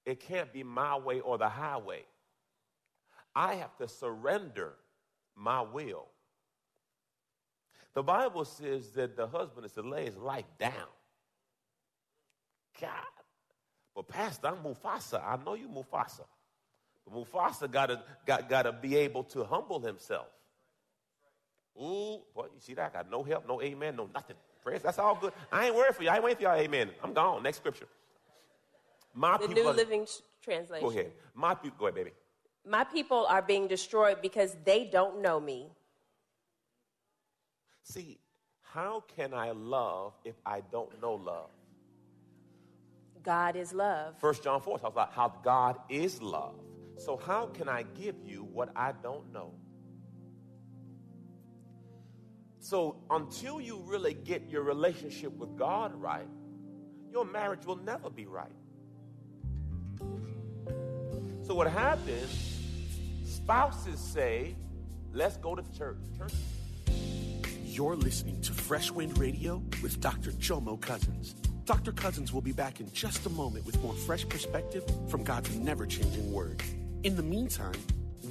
It 0.05 0.21
can't 0.21 0.51
be 0.51 0.63
my 0.63 0.97
way 0.97 1.19
or 1.19 1.37
the 1.37 1.49
highway. 1.49 2.03
I 3.35 3.55
have 3.55 3.75
to 3.77 3.87
surrender 3.87 4.73
my 5.35 5.61
will. 5.61 6.07
The 7.93 8.03
Bible 8.03 8.45
says 8.45 8.89
that 8.91 9.17
the 9.17 9.27
husband 9.27 9.65
is 9.65 9.73
to 9.73 9.81
lay 9.81 10.05
his 10.05 10.17
life 10.17 10.45
down. 10.57 10.87
God. 12.79 12.91
But 13.93 14.07
Pastor, 14.07 14.47
I'm 14.47 14.63
Mufasa. 14.63 15.21
I 15.21 15.37
know 15.43 15.55
you 15.55 15.67
Mufasa. 15.67 16.25
But 17.05 17.13
Mufasa 17.13 17.69
gotta, 17.69 18.03
got, 18.25 18.47
gotta 18.47 18.71
be 18.71 18.95
able 18.95 19.23
to 19.25 19.43
humble 19.43 19.81
himself. 19.81 20.27
Ooh, 21.77 22.21
boy, 22.35 22.45
you 22.53 22.59
see 22.59 22.73
that? 22.73 22.91
I 22.93 22.97
got 22.99 23.11
no 23.11 23.23
help, 23.23 23.47
no 23.47 23.61
amen, 23.61 23.95
no 23.95 24.09
nothing. 24.13 24.35
Praise, 24.63 24.81
that's 24.81 24.99
all 24.99 25.15
good. 25.15 25.33
I 25.51 25.67
ain't 25.67 25.75
worried 25.75 25.95
for 25.95 26.03
you. 26.03 26.09
I 26.09 26.15
ain't 26.15 26.23
waiting 26.23 26.37
for 26.37 26.43
y'all 26.43 26.59
amen. 26.59 26.89
I'm 27.03 27.13
gone. 27.13 27.43
Next 27.43 27.57
scripture. 27.57 27.87
My 29.13 29.37
the 29.37 29.47
people 29.47 29.63
New 29.63 29.69
are, 29.69 29.73
Living 29.73 30.07
Translation. 30.41 30.87
Go 30.87 30.91
ahead. 30.91 31.11
My 31.33 31.55
people, 31.55 31.77
go 31.79 31.85
ahead, 31.85 31.95
baby. 31.95 32.11
My 32.67 32.83
people 32.83 33.25
are 33.27 33.41
being 33.41 33.67
destroyed 33.67 34.21
because 34.21 34.55
they 34.65 34.85
don't 34.85 35.21
know 35.21 35.39
me. 35.39 35.71
See, 37.83 38.19
how 38.61 39.03
can 39.15 39.33
I 39.33 39.51
love 39.51 40.13
if 40.23 40.35
I 40.45 40.61
don't 40.71 41.01
know 41.01 41.15
love? 41.15 41.49
God 43.23 43.55
is 43.55 43.73
love. 43.73 44.15
First 44.19 44.43
John 44.43 44.61
4 44.61 44.79
talks 44.79 44.93
about 44.93 45.13
how 45.13 45.33
God 45.43 45.77
is 45.89 46.21
love. 46.21 46.55
So 46.97 47.17
how 47.17 47.47
can 47.47 47.67
I 47.67 47.83
give 47.99 48.15
you 48.25 48.43
what 48.43 48.69
I 48.75 48.91
don't 48.91 49.31
know? 49.33 49.53
So 52.69 52.97
until 53.09 53.59
you 53.59 53.81
really 53.87 54.13
get 54.13 54.47
your 54.47 54.61
relationship 54.61 55.35
with 55.39 55.57
God 55.57 55.91
right, 55.99 56.27
your 57.11 57.25
marriage 57.25 57.65
will 57.65 57.77
never 57.77 58.11
be 58.11 58.27
right. 58.27 58.51
So 61.41 61.55
what 61.55 61.65
happens, 61.65 62.59
spouses 63.25 63.99
say, 63.99 64.55
let's 65.13 65.35
go 65.37 65.55
to 65.55 65.63
church. 65.75 65.97
Church. 66.15 66.33
You're 67.65 67.95
listening 67.95 68.39
to 68.41 68.53
Fresh 68.53 68.91
Wind 68.91 69.17
Radio 69.17 69.63
with 69.81 69.99
Dr. 69.99 70.29
Jomo 70.33 70.79
Cousins. 70.79 71.33
Dr. 71.65 71.91
Cousins 71.91 72.31
will 72.31 72.41
be 72.41 72.51
back 72.51 72.79
in 72.79 72.91
just 72.93 73.25
a 73.25 73.29
moment 73.29 73.65
with 73.65 73.81
more 73.81 73.95
fresh 73.95 74.29
perspective 74.29 74.83
from 75.07 75.23
God's 75.23 75.55
never 75.55 75.87
changing 75.87 76.31
word. 76.31 76.61
In 77.01 77.15
the 77.15 77.23
meantime, 77.23 77.81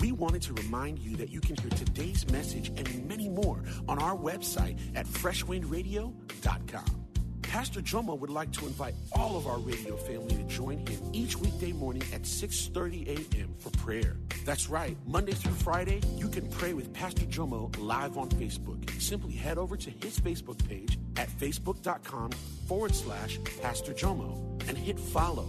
we 0.00 0.12
wanted 0.12 0.43
to 0.43 0.55
remind 0.55 0.99
you 0.99 1.17
that 1.17 1.31
you 1.31 1.40
can 1.40 1.57
hear 1.57 1.71
today's 1.71 2.28
message 2.31 2.69
and 2.69 3.09
many 3.09 3.28
more 3.28 3.62
on 3.88 3.99
our 3.99 4.17
website 4.17 4.78
at 4.95 5.07
freshwindradio.com. 5.07 6.99
Pastor 7.43 7.81
Jomo 7.81 8.19
would 8.19 8.28
like 8.28 8.52
to 8.52 8.67
invite 8.67 8.95
all 9.12 9.38
of 9.38 9.47
our 9.47 9.59
radio 9.59 9.97
family 9.97 10.37
to 10.37 10.43
join 10.45 10.87
him 10.87 11.00
each 11.14 11.35
weekday 11.38 11.73
morning 11.73 12.02
at 12.12 12.23
6:30 12.23 13.09
a.m. 13.09 13.55
for 13.59 13.71
prayer. 13.71 14.19
That's 14.45 14.69
right. 14.69 14.99
Monday 15.07 15.33
through 15.33 15.55
Friday, 15.55 16.02
you 16.17 16.28
can 16.28 16.47
pray 16.50 16.75
with 16.75 16.93
Pastor 16.93 17.25
Jomo 17.25 17.75
live 17.78 18.19
on 18.19 18.28
Facebook. 18.28 18.78
Simply 19.00 19.33
head 19.33 19.57
over 19.57 19.78
to 19.78 19.90
his 19.90 20.21
Facebook 20.21 20.62
page 20.69 20.99
at 21.17 21.31
facebook.com 21.31 22.33
forward 22.67 22.95
slash 22.95 23.38
Pastor 23.62 23.95
Jomo 23.95 24.37
and 24.69 24.76
hit 24.76 25.00
follow. 25.00 25.49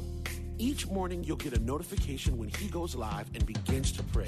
Each 0.61 0.85
morning, 0.87 1.23
you'll 1.23 1.37
get 1.37 1.53
a 1.53 1.59
notification 1.59 2.37
when 2.37 2.49
he 2.49 2.67
goes 2.67 2.93
live 2.93 3.29
and 3.33 3.45
begins 3.45 3.93
to 3.93 4.03
pray. 4.03 4.27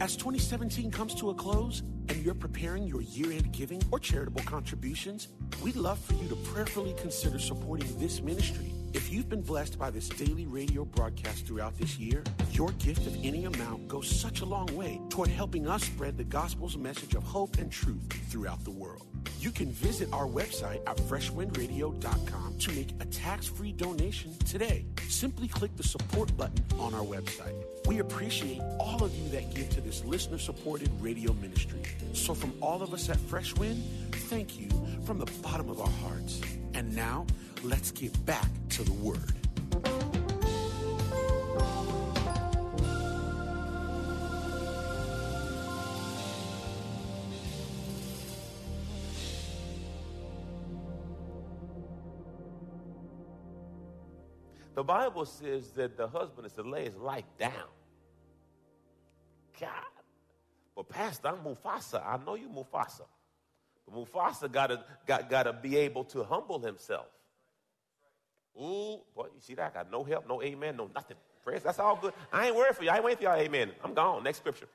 As 0.00 0.14
2017 0.14 0.90
comes 0.90 1.14
to 1.14 1.30
a 1.30 1.34
close 1.34 1.80
and 2.10 2.22
you're 2.22 2.34
preparing 2.34 2.86
your 2.86 3.00
year 3.00 3.32
end 3.32 3.52
giving 3.52 3.82
or 3.90 3.98
charitable 3.98 4.42
contributions, 4.42 5.28
we'd 5.62 5.76
love 5.76 5.98
for 5.98 6.12
you 6.12 6.28
to 6.28 6.36
prayerfully 6.36 6.94
consider 6.98 7.38
supporting 7.38 7.88
this 7.98 8.20
ministry. 8.20 8.70
If 8.92 9.10
you've 9.10 9.30
been 9.30 9.40
blessed 9.40 9.78
by 9.78 9.90
this 9.90 10.10
daily 10.10 10.44
radio 10.44 10.84
broadcast 10.84 11.46
throughout 11.46 11.78
this 11.78 11.98
year, 11.98 12.22
your 12.52 12.72
gift 12.72 13.06
of 13.06 13.16
any 13.24 13.46
amount 13.46 13.88
goes 13.88 14.10
such 14.10 14.42
a 14.42 14.44
long 14.44 14.66
way 14.76 15.00
toward 15.08 15.30
helping 15.30 15.66
us 15.66 15.84
spread 15.84 16.18
the 16.18 16.24
gospel's 16.24 16.76
message 16.76 17.14
of 17.14 17.22
hope 17.22 17.56
and 17.56 17.72
truth 17.72 18.12
throughout 18.28 18.62
the 18.62 18.70
world. 18.70 19.06
You 19.38 19.50
can 19.50 19.70
visit 19.70 20.08
our 20.12 20.26
website 20.26 20.80
at 20.86 20.96
freshwindradio.com 20.96 22.58
to 22.58 22.72
make 22.72 22.90
a 23.00 23.04
tax 23.06 23.46
free 23.46 23.72
donation 23.72 24.36
today. 24.46 24.84
Simply 25.08 25.46
click 25.46 25.76
the 25.76 25.82
support 25.82 26.34
button 26.36 26.64
on 26.78 26.94
our 26.94 27.04
website. 27.04 27.54
We 27.86 27.98
appreciate 28.00 28.60
all 28.80 29.04
of 29.04 29.14
you 29.16 29.28
that 29.30 29.54
give 29.54 29.68
to 29.70 29.80
this 29.80 30.04
listener 30.04 30.38
supported 30.38 30.90
radio 31.00 31.32
ministry. 31.34 31.82
So, 32.12 32.34
from 32.34 32.52
all 32.60 32.82
of 32.82 32.92
us 32.92 33.08
at 33.08 33.18
Fresh 33.18 33.54
Wind, 33.56 33.82
thank 34.12 34.58
you 34.58 34.68
from 35.04 35.18
the 35.18 35.30
bottom 35.42 35.68
of 35.68 35.80
our 35.80 35.90
hearts. 36.02 36.40
And 36.74 36.94
now, 36.94 37.26
let's 37.62 37.90
get 37.90 38.12
back 38.26 38.48
to 38.70 38.82
the 38.82 38.92
Word. 38.94 39.45
The 54.76 54.84
Bible 54.84 55.24
says 55.24 55.70
that 55.70 55.96
the 55.96 56.06
husband 56.06 56.46
is 56.46 56.52
to 56.52 56.62
lay 56.62 56.84
his 56.84 56.96
life 56.96 57.24
down. 57.38 57.70
God. 59.58 59.70
But 60.76 60.90
Pastor, 60.90 61.28
I'm 61.28 61.38
Mufasa. 61.38 62.06
I 62.06 62.22
know 62.22 62.34
you 62.34 62.50
Mufasa. 62.50 63.06
But 63.88 63.94
Mufasa 63.96 64.52
gotta 64.52 64.84
got 65.06 65.30
gotta 65.30 65.54
be 65.54 65.78
able 65.78 66.04
to 66.04 66.22
humble 66.22 66.58
himself. 66.58 67.06
Ooh, 68.60 69.00
boy, 69.14 69.28
you 69.34 69.40
see 69.40 69.54
that? 69.54 69.72
I 69.72 69.78
got 69.82 69.90
no 69.90 70.04
help, 70.04 70.28
no 70.28 70.42
amen, 70.42 70.76
no 70.76 70.90
nothing. 70.94 71.16
Praise, 71.42 71.62
that's 71.62 71.78
all 71.78 71.96
good. 71.96 72.12
I 72.30 72.48
ain't 72.48 72.56
worried 72.56 72.76
for 72.76 72.84
you. 72.84 72.90
I 72.90 72.96
ain't 72.96 73.04
waiting 73.04 73.18
for 73.18 73.24
y'all, 73.24 73.40
amen. 73.40 73.72
I'm 73.82 73.94
gone. 73.94 74.24
Next 74.24 74.38
scripture. 74.38 74.68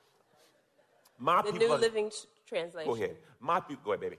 My 1.19 1.43
people 1.43 1.59
the 1.59 1.65
New 1.65 1.75
Living 1.75 2.11
Translation. 2.47 2.91
Go 2.91 2.95
ahead. 2.95 3.17
My 3.39 3.59
people, 3.59 3.83
go 3.85 3.91
ahead, 3.91 4.01
baby. 4.01 4.17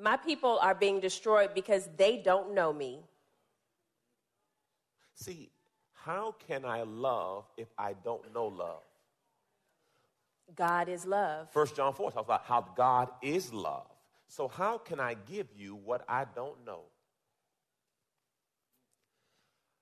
My 0.00 0.16
people 0.16 0.58
are 0.62 0.74
being 0.74 1.00
destroyed 1.00 1.50
because 1.54 1.86
they 1.98 2.16
don't 2.16 2.54
know 2.54 2.72
me. 2.72 3.00
See, 5.18 5.50
how 5.92 6.36
can 6.46 6.64
I 6.64 6.82
love 6.82 7.44
if 7.56 7.66
I 7.76 7.94
don't 8.04 8.32
know 8.32 8.46
love? 8.46 8.82
God 10.54 10.88
is 10.88 11.04
love. 11.04 11.50
First 11.50 11.74
John 11.76 11.92
4 11.92 12.12
talks 12.12 12.24
about 12.24 12.44
how 12.44 12.64
God 12.76 13.08
is 13.20 13.52
love. 13.52 13.86
So 14.28 14.46
how 14.46 14.78
can 14.78 15.00
I 15.00 15.14
give 15.14 15.48
you 15.56 15.74
what 15.74 16.04
I 16.08 16.24
don't 16.36 16.64
know? 16.64 16.82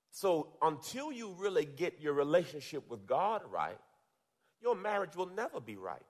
So 0.09 0.47
until 0.61 1.11
you 1.11 1.35
really 1.37 1.65
get 1.65 2.01
your 2.01 2.13
relationship 2.13 2.89
with 2.89 3.05
God 3.05 3.43
right, 3.51 3.77
your 4.59 4.75
marriage 4.75 5.15
will 5.15 5.29
never 5.29 5.59
be 5.59 5.75
right. 5.75 6.01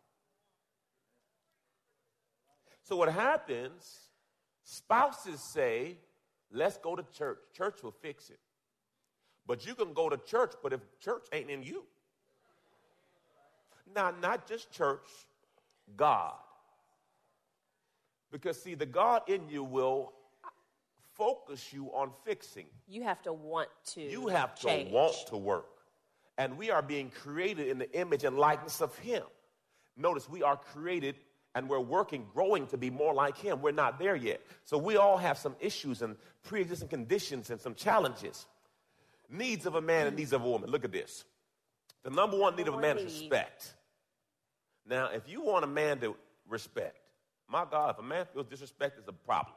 So 2.83 2.95
what 2.95 3.11
happens, 3.11 3.99
spouses 4.63 5.41
say, 5.41 5.97
let's 6.49 6.77
go 6.77 6.95
to 6.95 7.03
church. 7.11 7.39
Church 7.53 7.83
will 7.83 7.91
fix 7.91 8.29
it. 8.29 8.39
But 9.47 9.65
you 9.65 9.73
can 9.75 9.93
go 9.93 10.09
to 10.09 10.17
church, 10.17 10.53
but 10.61 10.73
if 10.73 10.81
church 10.99 11.25
ain't 11.31 11.49
in 11.49 11.63
you. 11.63 11.83
Now, 13.95 14.13
not 14.21 14.47
just 14.47 14.71
church, 14.71 15.07
God. 15.95 16.33
Because 18.31 18.61
see, 18.61 18.75
the 18.75 18.85
God 18.85 19.21
in 19.27 19.47
you 19.47 19.63
will 19.63 20.11
focus 21.13 21.71
you 21.71 21.87
on 21.93 22.11
fixing. 22.25 22.65
You 22.87 23.03
have 23.03 23.21
to 23.23 23.31
want 23.31 23.69
to. 23.93 24.01
You 24.01 24.27
have 24.27 24.55
change. 24.55 24.89
to 24.89 24.95
want 24.95 25.15
to 25.29 25.37
work. 25.37 25.65
And 26.37 26.57
we 26.57 26.69
are 26.69 26.81
being 26.81 27.09
created 27.09 27.69
in 27.69 27.77
the 27.77 27.91
image 27.97 28.25
and 28.25 28.37
likeness 28.37 28.81
of 28.81 28.95
Him. 28.99 29.23
Notice 29.95 30.29
we 30.29 30.43
are 30.43 30.57
created 30.57 31.15
and 31.55 31.67
we're 31.67 31.79
working, 31.79 32.27
growing 32.33 32.67
to 32.67 32.77
be 32.77 32.91
more 32.91 33.13
like 33.13 33.37
Him. 33.37 33.61
We're 33.61 33.71
not 33.71 33.97
there 33.97 34.15
yet. 34.15 34.41
So 34.65 34.77
we 34.77 34.97
all 34.97 35.17
have 35.17 35.37
some 35.37 35.55
issues 35.59 36.01
and 36.01 36.17
pre 36.43 36.61
existing 36.61 36.89
conditions 36.89 37.49
and 37.49 37.59
some 37.59 37.73
challenges. 37.73 38.45
Needs 39.29 39.65
of 39.65 39.75
a 39.75 39.81
man 39.81 40.07
and 40.07 40.15
needs 40.15 40.33
of 40.33 40.43
a 40.43 40.49
woman. 40.49 40.69
Look 40.69 40.85
at 40.85 40.91
this. 40.91 41.25
The 42.03 42.09
number 42.09 42.37
one 42.37 42.55
need 42.55 42.67
of 42.67 42.75
a 42.75 42.79
man 42.79 42.97
is 42.97 43.03
respect. 43.03 43.73
Now, 44.87 45.09
if 45.13 45.27
you 45.27 45.41
want 45.41 45.65
a 45.65 45.67
man 45.67 45.99
to 45.99 46.15
respect, 46.47 46.97
my 47.49 47.65
God, 47.69 47.91
if 47.91 47.99
a 47.99 48.03
man 48.03 48.25
feels 48.33 48.45
disrespect, 48.45 48.97
is 48.97 49.07
a 49.07 49.13
problem. 49.13 49.55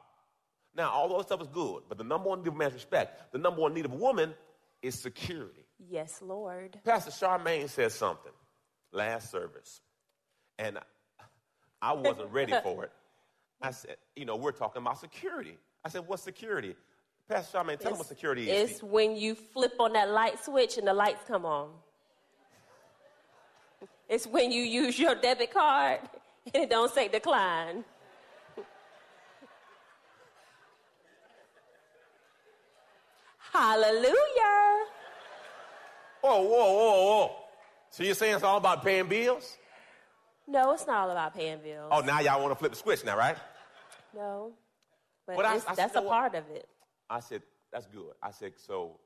Now, 0.75 0.91
all 0.91 1.09
those 1.09 1.25
stuff 1.25 1.41
is 1.41 1.47
good, 1.47 1.83
but 1.87 1.97
the 1.97 2.03
number 2.03 2.29
one 2.29 2.39
need 2.39 2.47
of 2.47 2.55
a 2.55 2.57
man's 2.57 2.73
respect, 2.73 3.31
the 3.31 3.37
number 3.37 3.61
one 3.61 3.73
need 3.73 3.85
of 3.85 3.93
a 3.93 3.97
woman 3.97 4.33
is 4.81 4.95
security. 4.95 5.65
Yes, 5.89 6.21
Lord. 6.21 6.79
Pastor 6.83 7.11
Charmaine 7.11 7.69
said 7.69 7.91
something 7.91 8.31
last 8.91 9.31
service, 9.31 9.81
and 10.59 10.77
I 11.81 11.93
wasn't 11.93 12.31
ready 12.31 12.53
for 12.63 12.85
it. 12.85 12.91
I 13.61 13.71
said, 13.71 13.97
you 14.15 14.25
know, 14.25 14.35
we're 14.35 14.51
talking 14.51 14.81
about 14.81 14.99
security. 14.99 15.57
I 15.83 15.89
said, 15.89 16.07
what's 16.07 16.23
security? 16.23 16.75
Pastor 17.31 17.57
Charmaine, 17.59 17.65
tell 17.65 17.73
it's, 17.75 17.83
them 17.83 17.97
what 17.97 18.07
security 18.07 18.49
is. 18.49 18.71
It's 18.71 18.83
when 18.83 19.15
you 19.15 19.35
flip 19.35 19.75
on 19.79 19.93
that 19.93 20.09
light 20.09 20.43
switch 20.43 20.77
and 20.77 20.85
the 20.85 20.93
lights 20.93 21.23
come 21.27 21.45
on. 21.45 21.69
It's 24.09 24.27
when 24.27 24.51
you 24.51 24.61
use 24.63 24.99
your 24.99 25.15
debit 25.15 25.53
card 25.53 26.01
and 26.53 26.63
it 26.63 26.69
don't 26.69 26.93
say 26.93 27.07
decline. 27.07 27.85
Hallelujah. 33.53 34.85
Whoa, 36.19 36.41
whoa, 36.41 36.43
whoa, 36.43 37.05
whoa. 37.05 37.31
So 37.89 38.03
you're 38.03 38.15
saying 38.15 38.35
it's 38.35 38.43
all 38.43 38.57
about 38.57 38.83
paying 38.83 39.07
bills? 39.07 39.57
No, 40.45 40.73
it's 40.73 40.85
not 40.85 41.03
all 41.03 41.11
about 41.11 41.33
paying 41.33 41.59
bills. 41.59 41.87
Oh, 41.89 42.01
now 42.01 42.19
y'all 42.19 42.41
want 42.41 42.51
to 42.51 42.55
flip 42.57 42.73
the 42.73 42.77
switch 42.77 43.05
now, 43.05 43.17
right? 43.17 43.37
No. 44.13 44.51
But, 45.25 45.37
but 45.37 45.45
I, 45.45 45.61
I 45.67 45.75
that's 45.75 45.95
a 45.95 46.01
part 46.01 46.35
of 46.35 46.43
it. 46.49 46.67
I 47.11 47.19
said, 47.19 47.41
that's 47.73 47.85
good. 47.87 48.13
I 48.23 48.31
said, 48.31 48.53
so 48.55 48.99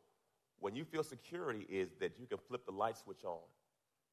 when 0.60 0.76
you 0.76 0.86
feel 0.86 1.04
security 1.04 1.66
is 1.68 1.90
that 2.00 2.20
you 2.20 2.28
can 2.28 2.38
flip 2.38 2.66
the 2.66 2.72
light 2.72 2.98
switch 2.98 3.24
on 3.26 3.40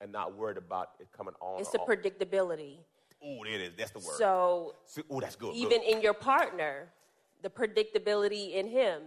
and 0.01 0.11
not 0.11 0.37
worried 0.37 0.57
about 0.57 0.93
it 0.99 1.09
coming 1.17 1.35
on. 1.41 1.61
It's 1.61 1.71
the 1.71 1.79
off. 1.79 1.89
predictability. 1.89 2.79
Oh, 3.23 3.45
there 3.45 3.55
it 3.55 3.61
is. 3.61 3.71
That's 3.77 3.91
the 3.93 3.99
word. 3.99 4.17
So, 4.17 4.75
oh, 5.11 5.21
that's 5.21 5.37
good. 5.37 5.55
Even 5.55 5.81
good. 5.81 5.97
in 5.97 6.01
your 6.01 6.15
partner, 6.15 6.89
the 7.43 7.51
predictability 7.51 8.55
in 8.55 8.67
him, 8.67 9.03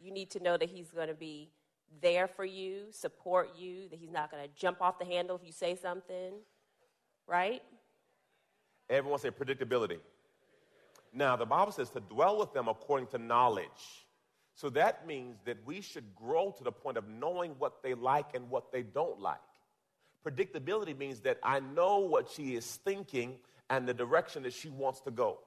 you 0.00 0.12
need 0.12 0.30
to 0.32 0.42
know 0.42 0.56
that 0.56 0.68
he's 0.68 0.90
going 0.90 1.08
to 1.08 1.14
be 1.14 1.50
there 2.02 2.26
for 2.28 2.44
you, 2.44 2.86
support 2.90 3.50
you, 3.56 3.88
that 3.88 3.98
he's 3.98 4.10
not 4.10 4.30
going 4.30 4.42
to 4.42 4.50
jump 4.54 4.82
off 4.82 4.98
the 4.98 5.04
handle 5.04 5.36
if 5.36 5.46
you 5.46 5.52
say 5.52 5.76
something, 5.76 6.32
right? 7.26 7.62
Everyone 8.90 9.18
say 9.18 9.30
predictability. 9.30 9.98
Now, 11.12 11.36
the 11.36 11.46
Bible 11.46 11.72
says 11.72 11.88
to 11.90 12.00
dwell 12.00 12.38
with 12.38 12.52
them 12.52 12.68
according 12.68 13.06
to 13.08 13.18
knowledge. 13.18 14.06
So 14.58 14.68
that 14.70 15.06
means 15.06 15.36
that 15.44 15.58
we 15.64 15.80
should 15.80 16.16
grow 16.16 16.52
to 16.58 16.64
the 16.64 16.72
point 16.72 16.96
of 16.96 17.08
knowing 17.08 17.52
what 17.60 17.80
they 17.80 17.94
like 17.94 18.34
and 18.34 18.50
what 18.50 18.72
they 18.72 18.82
don't 18.82 19.20
like. 19.20 19.38
Predictability 20.26 20.98
means 20.98 21.20
that 21.20 21.38
I 21.44 21.60
know 21.60 21.98
what 21.98 22.28
she 22.28 22.56
is 22.56 22.66
thinking 22.66 23.36
and 23.70 23.86
the 23.88 23.94
direction 23.94 24.42
that 24.42 24.52
she 24.52 24.68
wants 24.68 25.00
to 25.02 25.12
go. 25.12 25.38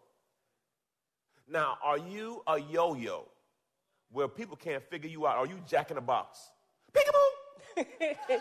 Now, 1.45 1.78
are 1.84 1.97
you 1.97 2.41
a 2.47 2.58
yo 2.58 2.95
yo 2.95 3.28
where 4.13 4.30
people 4.30 4.56
can't 4.56 4.82
figure 4.89 5.10
you 5.10 5.28
out? 5.28 5.36
Are 5.36 5.45
you 5.45 5.60
Jack 5.67 5.91
in 5.91 5.95
the 5.95 6.02
Box? 6.02 6.39
Peekaboo! 6.93 8.15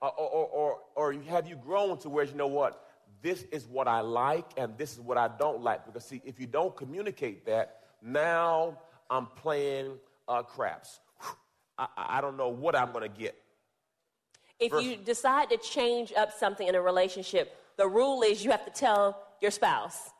or, 0.00 0.12
or, 0.12 0.46
or, 0.46 0.78
or 0.94 1.12
have 1.24 1.48
you 1.48 1.56
grown 1.56 1.98
to 1.98 2.08
where 2.08 2.24
you 2.24 2.34
know 2.34 2.46
what? 2.46 2.86
This 3.22 3.42
is 3.50 3.66
what 3.66 3.88
I 3.88 4.02
like 4.02 4.46
and 4.56 4.78
this 4.78 4.92
is 4.92 5.00
what 5.00 5.18
I 5.18 5.26
don't 5.26 5.64
like. 5.64 5.84
Because, 5.84 6.04
see, 6.04 6.22
if 6.24 6.38
you 6.38 6.46
don't 6.46 6.76
communicate 6.76 7.44
that, 7.46 7.80
now 8.00 8.78
I'm 9.10 9.26
playing 9.26 9.98
uh, 10.28 10.42
craps. 10.42 11.00
I, 11.78 11.86
I 11.96 12.20
don't 12.20 12.36
know 12.36 12.48
what 12.48 12.76
I'm 12.76 12.92
going 12.92 13.10
to 13.10 13.18
get. 13.20 13.36
If 14.60 14.72
you 14.82 14.96
decide 14.96 15.50
to 15.50 15.56
change 15.56 16.12
up 16.12 16.32
something 16.38 16.68
in 16.68 16.74
a 16.74 16.82
relationship, 16.82 17.56
the 17.76 17.88
rule 17.88 18.22
is 18.22 18.44
you 18.44 18.50
have 18.50 18.64
to 18.66 18.70
tell 18.70 19.22
your 19.40 19.50
spouse. 19.50 20.10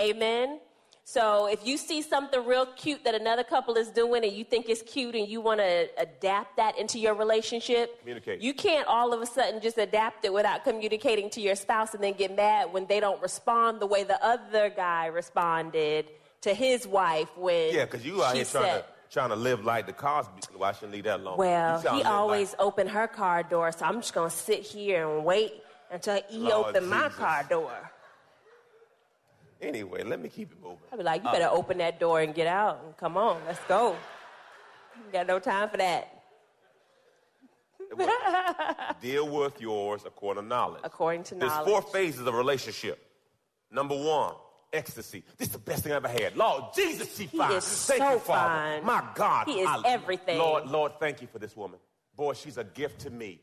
Amen? 0.00 0.58
So 1.04 1.46
if 1.46 1.64
you 1.64 1.76
see 1.76 2.02
something 2.02 2.44
real 2.44 2.66
cute 2.66 3.04
that 3.04 3.14
another 3.14 3.44
couple 3.44 3.76
is 3.76 3.90
doing 3.90 4.24
and 4.24 4.32
you 4.32 4.42
think 4.42 4.68
it's 4.68 4.82
cute 4.82 5.14
and 5.14 5.28
you 5.28 5.40
want 5.40 5.60
to 5.60 5.88
adapt 5.98 6.56
that 6.56 6.76
into 6.76 6.98
your 6.98 7.14
relationship, 7.14 8.00
Communicate. 8.00 8.40
you 8.40 8.52
can't 8.52 8.88
all 8.88 9.12
of 9.12 9.22
a 9.22 9.26
sudden 9.26 9.60
just 9.60 9.78
adapt 9.78 10.24
it 10.24 10.32
without 10.32 10.64
communicating 10.64 11.30
to 11.30 11.40
your 11.40 11.54
spouse 11.54 11.94
and 11.94 12.02
then 12.02 12.14
get 12.14 12.34
mad 12.34 12.72
when 12.72 12.86
they 12.88 12.98
don't 12.98 13.22
respond 13.22 13.78
the 13.78 13.86
way 13.86 14.02
the 14.02 14.20
other 14.22 14.68
guy 14.68 15.06
responded 15.06 16.06
to 16.42 16.54
his 16.54 16.86
wife 16.86 17.28
when 17.36 17.74
yeah, 17.74 17.84
because 17.84 18.04
you 18.04 18.22
out 18.22 18.34
here 18.34 18.44
trying 18.44 18.64
to 18.64 18.84
trying 19.10 19.28
to 19.30 19.36
live 19.36 19.64
like 19.64 19.86
the 19.86 19.92
Cosby. 19.92 20.40
Why 20.56 20.72
shouldn't 20.72 20.92
leave 20.92 21.04
that 21.04 21.20
alone? 21.20 21.36
Well, 21.38 21.80
he 21.80 22.02
always 22.02 22.50
like... 22.50 22.60
opened 22.60 22.90
her 22.90 23.06
car 23.06 23.42
door, 23.42 23.72
so 23.72 23.84
I'm 23.84 23.96
just 23.96 24.14
gonna 24.14 24.30
sit 24.30 24.62
here 24.62 25.08
and 25.08 25.24
wait 25.24 25.52
until 25.90 26.20
he 26.28 26.38
Lord 26.38 26.68
opened 26.68 26.86
Jesus. 26.86 26.90
my 26.90 27.08
car 27.08 27.46
door. 27.48 27.90
Anyway, 29.60 30.02
let 30.02 30.20
me 30.20 30.28
keep 30.28 30.52
it 30.52 30.62
moving. 30.62 30.78
I'd 30.92 30.98
be 30.98 31.02
like, 31.02 31.24
you 31.24 31.30
better 31.30 31.46
uh, 31.46 31.50
open 31.50 31.78
that 31.78 31.98
door 31.98 32.20
and 32.20 32.34
get 32.34 32.46
out. 32.46 32.82
And 32.84 32.96
come 32.96 33.16
on, 33.16 33.40
let's 33.46 33.60
go. 33.66 33.96
got 35.12 35.26
no 35.26 35.38
time 35.38 35.70
for 35.70 35.78
that. 35.78 36.12
Deal 39.00 39.28
with 39.28 39.60
yours 39.60 40.02
according 40.04 40.42
to 40.42 40.48
knowledge. 40.48 40.82
According 40.84 41.22
to 41.24 41.36
knowledge. 41.36 41.54
There's 41.54 41.66
four 41.66 41.82
phases 41.90 42.26
of 42.26 42.34
relationship. 42.34 43.02
Number 43.70 43.96
one, 43.96 44.34
ecstasy. 44.72 45.24
This 45.36 45.48
is 45.48 45.52
the 45.52 45.58
best 45.58 45.84
thing 45.84 45.92
I 45.92 45.96
ever 45.96 46.08
had. 46.08 46.36
Lord 46.36 46.64
Jesus, 46.74 47.16
she 47.16 47.26
fine. 47.26 47.50
He 47.50 47.56
is 47.56 47.86
thank 47.86 48.02
so 48.02 48.12
you, 48.12 48.18
Father. 48.18 48.54
fine. 48.54 48.84
My 48.84 49.04
God. 49.14 49.46
He 49.46 49.60
is 49.60 49.68
I, 49.68 49.82
everything. 49.84 50.38
Lord, 50.38 50.66
Lord, 50.66 50.92
thank 51.00 51.20
you 51.22 51.28
for 51.28 51.38
this 51.38 51.56
woman. 51.56 51.78
Boy, 52.16 52.34
she's 52.34 52.58
a 52.58 52.64
gift 52.64 53.00
to 53.00 53.10
me. 53.10 53.40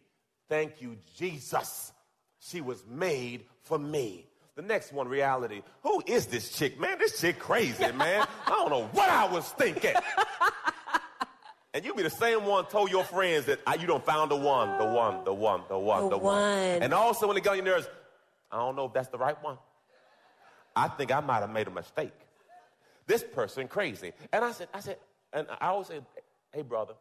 Thank 0.49 0.81
you, 0.81 0.97
Jesus. 1.15 1.91
She 2.39 2.61
was 2.61 2.83
made 2.87 3.45
for 3.61 3.79
me. 3.79 4.27
The 4.55 4.61
next 4.61 4.93
one, 4.93 5.07
reality. 5.07 5.61
Who 5.81 6.03
is 6.05 6.27
this 6.27 6.51
chick, 6.51 6.79
man? 6.79 6.99
This 6.99 7.19
chick 7.19 7.39
crazy, 7.39 7.91
man. 7.95 8.27
I 8.45 8.49
don't 8.49 8.69
know 8.69 8.85
what 8.91 9.09
I 9.09 9.27
was 9.27 9.49
thinking. 9.49 9.95
and 11.73 11.83
you 11.83 11.95
be 11.95 12.03
the 12.03 12.09
same 12.09 12.45
one 12.45 12.65
told 12.65 12.91
your 12.91 13.03
friends 13.03 13.45
that 13.45 13.61
ah, 13.65 13.75
you 13.79 13.87
don't 13.87 14.05
found 14.05 14.29
the 14.29 14.35
one, 14.35 14.77
the 14.77 14.85
one, 14.85 15.23
the 15.23 15.33
one, 15.33 15.61
the 15.69 15.79
one, 15.79 16.03
the, 16.03 16.09
the 16.11 16.17
one. 16.17 16.35
one. 16.35 16.83
And 16.83 16.93
also 16.93 17.25
when 17.25 17.35
they 17.35 17.41
got 17.41 17.51
on 17.51 17.57
your 17.57 17.65
nerves, 17.65 17.87
I 18.51 18.57
don't 18.57 18.75
know 18.75 18.85
if 18.85 18.93
that's 18.93 19.07
the 19.07 19.17
right 19.17 19.41
one. 19.43 19.57
I 20.75 20.87
think 20.87 21.11
I 21.11 21.19
might 21.19 21.39
have 21.39 21.51
made 21.51 21.67
a 21.67 21.71
mistake. 21.71 22.13
This 23.05 23.23
person 23.23 23.67
crazy. 23.67 24.13
And 24.31 24.43
I 24.45 24.51
said, 24.51 24.67
I 24.73 24.79
said, 24.79 24.97
and 25.33 25.47
I 25.59 25.67
always 25.67 25.87
say, 25.87 25.99
hey, 26.53 26.61
brother, 26.61 26.93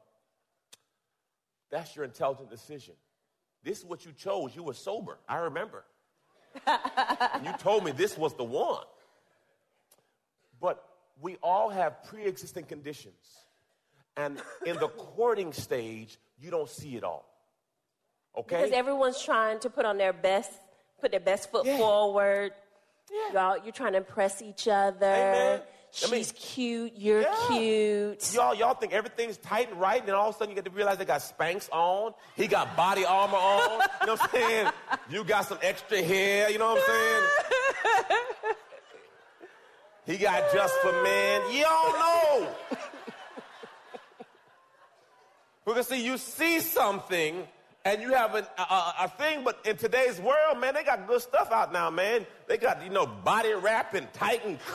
That's 1.70 1.94
your 1.96 2.04
intelligent 2.04 2.50
decision. 2.50 2.94
This 3.64 3.78
is 3.78 3.84
what 3.84 4.04
you 4.04 4.12
chose. 4.12 4.54
You 4.54 4.62
were 4.62 4.74
sober. 4.74 5.18
I 5.28 5.38
remember. 5.38 5.84
and 6.66 7.46
you 7.46 7.52
told 7.58 7.84
me 7.84 7.92
this 7.92 8.18
was 8.18 8.34
the 8.34 8.44
one. 8.44 8.84
But 10.60 10.84
we 11.20 11.36
all 11.42 11.70
have 11.70 12.04
pre 12.04 12.24
existing 12.24 12.64
conditions. 12.64 13.14
And 14.16 14.40
in 14.66 14.76
the 14.76 14.88
courting 14.88 15.52
stage, 15.52 16.18
you 16.38 16.50
don't 16.50 16.68
see 16.68 16.96
it 16.96 17.04
all. 17.04 17.24
Okay? 18.36 18.56
Because 18.56 18.72
everyone's 18.72 19.22
trying 19.22 19.58
to 19.60 19.70
put 19.70 19.86
on 19.86 19.96
their 19.96 20.12
best, 20.12 20.52
put 21.00 21.10
their 21.10 21.20
best 21.20 21.50
foot 21.50 21.64
yeah. 21.64 21.78
forward. 21.78 22.52
Yeah. 23.12 23.32
Y'all, 23.32 23.64
you're 23.64 23.72
trying 23.72 23.92
to 23.92 23.98
impress 23.98 24.40
each 24.40 24.68
other. 24.68 25.06
Amen. 25.06 25.60
She's 25.94 26.08
I 26.08 26.14
mean, 26.14 26.24
cute. 26.24 26.92
You're 26.96 27.20
yeah. 27.20 27.46
cute. 27.48 28.34
Y'all, 28.34 28.54
y'all 28.54 28.72
think 28.72 28.94
everything's 28.94 29.36
tight 29.36 29.70
and 29.70 29.78
right, 29.78 29.98
and 29.98 30.08
then 30.08 30.14
all 30.14 30.30
of 30.30 30.34
a 30.34 30.38
sudden 30.38 30.50
you 30.50 30.54
get 30.54 30.64
to 30.64 30.70
realize 30.70 30.96
they 30.96 31.04
got 31.04 31.20
Spanx 31.20 31.68
on. 31.70 32.14
He 32.34 32.46
got 32.46 32.74
body 32.76 33.04
armor 33.04 33.36
on. 33.36 33.82
You 34.00 34.06
know 34.06 34.14
what 34.14 34.22
I'm 34.22 34.30
saying? 34.30 34.68
You 35.10 35.22
got 35.22 35.46
some 35.46 35.58
extra 35.60 36.00
hair. 36.00 36.50
You 36.50 36.58
know 36.58 36.74
what 36.74 36.82
I'm 36.82 38.04
saying? 38.06 38.24
he 40.06 40.16
got 40.16 40.50
just 40.54 40.74
for 40.76 40.92
men. 41.02 41.42
Y'all 41.52 41.92
know. 41.92 42.48
because 45.66 45.88
see, 45.88 46.02
you 46.02 46.16
see 46.16 46.60
something 46.60 47.46
and 47.84 48.00
you 48.00 48.14
have 48.14 48.34
a, 48.34 48.48
a, 48.58 48.94
a, 49.00 49.12
thing, 49.18 49.42
but 49.42 49.58
in 49.64 49.76
today's 49.76 50.20
world, 50.20 50.60
man, 50.60 50.74
they 50.74 50.84
got 50.84 51.08
good 51.08 51.20
stuff 51.20 51.50
out 51.50 51.72
now, 51.72 51.90
man. 51.90 52.24
They 52.46 52.56
got, 52.56 52.84
you 52.84 52.90
know, 52.90 53.06
body 53.06 53.52
wrap 53.54 53.94
and 53.94 54.12
tighten. 54.12 54.60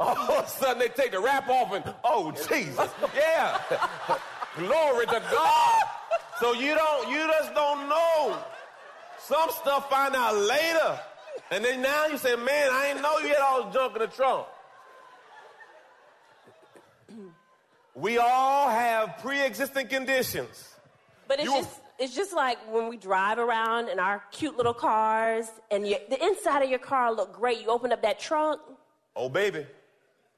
All 0.00 0.16
of 0.16 0.44
a 0.44 0.48
sudden 0.48 0.80
they 0.80 0.88
take 0.88 1.12
the 1.12 1.20
wrap 1.20 1.48
off 1.48 1.72
and, 1.72 1.84
oh, 2.02 2.32
Jesus. 2.32 2.90
Yeah. 3.14 3.60
Glory 4.56 5.06
to 5.06 5.22
God. 5.30 5.82
So 6.40 6.54
you 6.54 6.74
don't, 6.74 7.08
you 7.08 7.18
just 7.18 7.54
don't 7.54 7.88
know. 7.88 8.36
Some 9.20 9.50
stuff 9.50 9.88
find 9.88 10.16
out 10.16 10.34
later. 10.34 10.98
And 11.52 11.64
then 11.64 11.82
now 11.82 12.06
you 12.06 12.18
say, 12.18 12.34
man, 12.34 12.70
I 12.72 12.88
didn't 12.88 13.02
know 13.02 13.18
you 13.18 13.28
had 13.28 13.38
all 13.38 13.66
the 13.66 13.78
junk 13.78 13.94
in 13.94 14.02
the 14.02 14.08
trunk. 14.08 14.46
We 17.92 18.18
all 18.18 18.70
have 18.70 19.18
pre-existing 19.18 19.88
conditions. 19.88 20.69
But 21.30 21.38
it's 21.38 21.48
you 21.48 21.54
just 21.58 21.80
it's 21.98 22.14
just 22.14 22.32
like 22.34 22.58
when 22.74 22.88
we 22.88 22.96
drive 22.96 23.38
around 23.38 23.88
in 23.88 23.98
our 24.00 24.22
cute 24.32 24.56
little 24.56 24.74
cars 24.74 25.46
and 25.70 25.86
you, 25.86 25.96
the 26.08 26.22
inside 26.22 26.62
of 26.62 26.68
your 26.68 26.80
car 26.80 27.12
look 27.12 27.32
great. 27.32 27.62
You 27.62 27.68
open 27.68 27.92
up 27.92 28.02
that 28.02 28.18
trunk 28.18 28.60
Oh, 29.16 29.28
baby. 29.28 29.66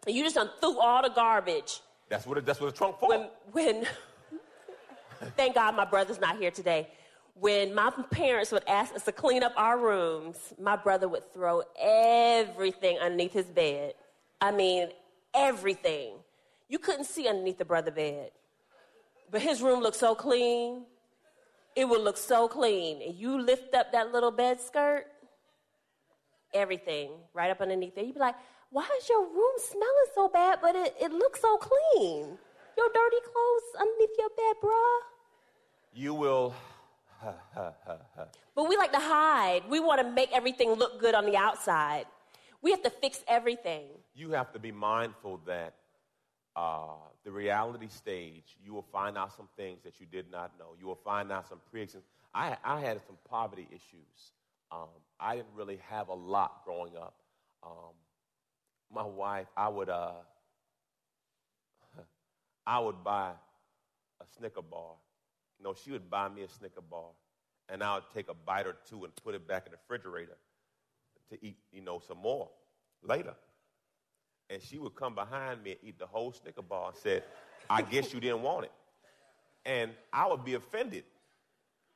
And 0.07 0.17
you 0.17 0.25
just 0.25 0.35
done 0.35 0.51
threw 0.61 0.81
all 0.81 1.03
the 1.03 1.11
garbage. 1.11 1.81
That's 2.09 2.27
what, 2.27 2.39
it, 2.39 2.45
that's 2.45 2.61
what 2.61 2.71
the 2.71 2.77
trunk 2.77 2.99
for. 2.99 3.09
When, 3.09 3.29
when 3.53 3.87
thank 5.37 5.55
God 5.55 5.77
my 5.77 5.85
brother's 5.85 6.21
not 6.21 6.39
here 6.39 6.51
today. 6.51 6.89
When 7.35 7.75
my 7.75 7.91
parents 8.11 8.53
would 8.53 8.65
ask 8.67 8.95
us 8.95 9.05
to 9.05 9.13
clean 9.13 9.43
up 9.43 9.53
our 9.57 9.79
rooms, 9.79 10.37
my 10.61 10.77
brother 10.77 11.09
would 11.09 11.33
throw 11.33 11.63
everything 11.81 12.99
underneath 12.99 13.33
his 13.33 13.47
bed. 13.47 13.95
I 14.41 14.51
mean, 14.51 14.89
everything. 15.33 16.15
You 16.69 16.79
couldn't 16.79 17.05
see 17.05 17.29
underneath 17.29 17.59
the 17.59 17.65
brother 17.65 17.91
bed. 17.91 18.33
But 19.33 19.41
his 19.41 19.63
room 19.63 19.81
looked 19.81 19.97
so 19.97 20.15
clean. 20.15 20.85
It 21.75 21.89
would 21.89 22.03
look 22.03 22.19
so 22.19 22.47
clean. 22.47 23.01
And 23.01 23.15
you 23.15 23.41
lift 23.41 23.75
up 23.75 23.91
that 23.93 24.13
little 24.13 24.31
bed 24.31 24.61
skirt, 24.61 25.07
everything 26.53 27.13
right 27.33 27.51
up 27.51 27.63
underneath 27.63 27.95
there. 27.95 28.05
You'd 28.05 28.15
be 28.15 28.21
like, 28.21 28.37
why 28.71 28.87
is 29.01 29.09
your 29.09 29.23
room 29.23 29.55
smelling 29.57 30.11
so 30.15 30.29
bad, 30.29 30.59
but 30.61 30.77
it, 30.77 30.95
it 31.01 31.13
looks 31.13 31.41
so 31.41 31.57
clean? 31.57 32.39
Your 32.77 32.89
dirty 32.95 33.17
clothes 33.25 33.81
underneath 33.81 34.11
your 34.19 34.29
bed, 34.29 34.57
bruh. 34.63 34.99
You 35.95 36.15
will. 36.15 36.55
but 38.55 38.69
we 38.69 38.77
like 38.77 38.93
to 38.93 39.01
hide. 39.01 39.63
We 39.69 39.81
want 39.81 40.03
to 40.03 40.11
make 40.11 40.31
everything 40.33 40.73
look 40.73 41.01
good 41.01 41.15
on 41.15 41.25
the 41.25 41.37
outside. 41.37 42.05
We 42.61 42.71
have 42.71 42.83
to 42.83 42.91
fix 42.91 43.25
everything. 43.27 43.87
You 44.15 44.31
have 44.33 44.53
to 44.53 44.59
be 44.59 44.73
mindful 44.73 45.41
that 45.47 45.75
uh, 46.55 46.97
the 47.25 47.31
reality 47.31 47.89
stage, 47.89 48.57
you 48.63 48.75
will 48.75 48.87
find 48.93 49.17
out 49.17 49.35
some 49.35 49.49
things 49.57 49.81
that 49.85 50.01
you 50.01 50.07
did 50.07 50.31
not 50.31 50.53
know. 50.59 50.75
You 50.79 50.87
will 50.87 51.01
find 51.03 51.33
out 51.33 51.49
some 51.49 51.61
pre. 51.71 51.87
I, 52.35 52.57
I 52.65 52.81
had 52.81 53.01
some 53.07 53.17
poverty 53.29 53.67
issues. 53.71 54.33
Um, 54.71 54.89
I 55.21 55.37
didn't 55.37 55.55
really 55.55 55.81
have 55.89 56.09
a 56.09 56.15
lot 56.15 56.63
growing 56.65 56.97
up. 56.97 57.15
Um, 57.63 57.95
my 58.93 59.05
wife, 59.05 59.47
I 59.57 59.69
would, 59.69 59.89
uh, 59.89 60.13
I 62.67 62.79
would 62.81 63.03
buy 63.03 63.31
a 64.21 64.25
Snicker 64.39 64.63
bar. 64.63 64.95
No, 65.63 65.75
she 65.75 65.93
would 65.93 66.11
buy 66.11 66.29
me 66.29 66.43
a 66.43 66.49
Snicker 66.49 66.81
bar, 66.81 67.11
and 67.69 67.83
I 67.83 67.95
would 67.95 68.05
take 68.15 68.29
a 68.29 68.35
bite 68.35 68.67
or 68.67 68.77
two 68.89 69.05
and 69.05 69.15
put 69.17 69.35
it 69.35 69.47
back 69.47 69.67
in 69.67 69.73
the 69.73 69.79
refrigerator 69.89 70.37
to 71.31 71.39
eat, 71.45 71.57
you 71.73 71.81
know, 71.81 72.01
some 72.07 72.19
more 72.19 72.51
later. 73.03 73.35
And 74.53 74.63
she 74.63 74.79
would 74.79 74.95
come 74.95 75.15
behind 75.15 75.63
me 75.63 75.73
and 75.73 75.81
eat 75.83 75.99
the 75.99 76.07
whole 76.07 76.31
Snicker 76.33 76.61
bar 76.61 76.89
and 76.89 76.97
said, 76.97 77.23
I 77.71 77.81
guess 77.81 78.13
you 78.13 78.21
didn't 78.21 78.43
want 78.43 78.67
it. 78.67 78.73
And 79.65 79.93
I 80.13 80.27
would 80.27 80.45
be 80.45 80.55
offended 80.55 81.05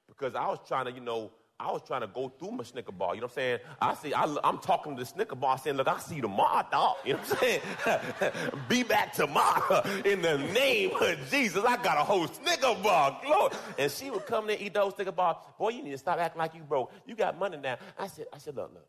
because 0.08 0.34
I 0.34 0.46
was 0.46 0.58
trying 0.66 0.86
to, 0.86 0.92
you 0.92 1.00
know, 1.00 1.32
I 1.60 1.70
was 1.72 1.82
trying 1.86 2.02
to 2.02 2.06
go 2.06 2.28
through 2.38 2.52
my 2.52 2.64
Snicker 2.64 2.92
bar. 2.92 3.14
You 3.14 3.20
know 3.20 3.26
what 3.26 3.32
I'm 3.32 3.34
saying? 3.34 3.58
I 3.80 3.94
see, 3.94 4.14
I, 4.14 4.24
am 4.44 4.58
talking 4.58 4.96
to 4.96 5.02
the 5.02 5.06
Snicker 5.06 5.36
bar 5.36 5.58
saying, 5.58 5.76
look, 5.76 5.88
I 5.88 5.98
see 5.98 6.16
you 6.16 6.22
tomorrow, 6.22 6.66
dog. 6.70 6.96
You 7.04 7.14
know 7.14 7.18
what 7.18 7.30
I'm 7.32 7.38
saying? 7.38 8.60
Be 8.68 8.82
back 8.82 9.12
tomorrow 9.12 9.82
in 10.04 10.22
the 10.22 10.38
name 10.38 10.92
of 11.00 11.30
Jesus. 11.30 11.62
I 11.62 11.76
got 11.82 11.98
a 11.98 12.04
whole 12.04 12.26
Snicker 12.26 12.74
bar. 12.82 13.20
Lord. 13.28 13.52
And 13.78 13.90
she 13.90 14.10
would 14.10 14.26
come 14.26 14.48
and 14.48 14.60
eat 14.60 14.72
those 14.72 14.94
Snicker 14.94 15.12
bars. 15.12 15.36
Boy, 15.58 15.70
you 15.70 15.82
need 15.82 15.92
to 15.92 15.98
stop 15.98 16.18
acting 16.18 16.38
like 16.38 16.54
you 16.54 16.62
broke. 16.62 16.90
You 17.06 17.14
got 17.14 17.38
money 17.38 17.58
now. 17.58 17.76
I 17.98 18.06
said, 18.06 18.26
I 18.32 18.38
said, 18.38 18.56
look, 18.56 18.72
look. 18.72 18.86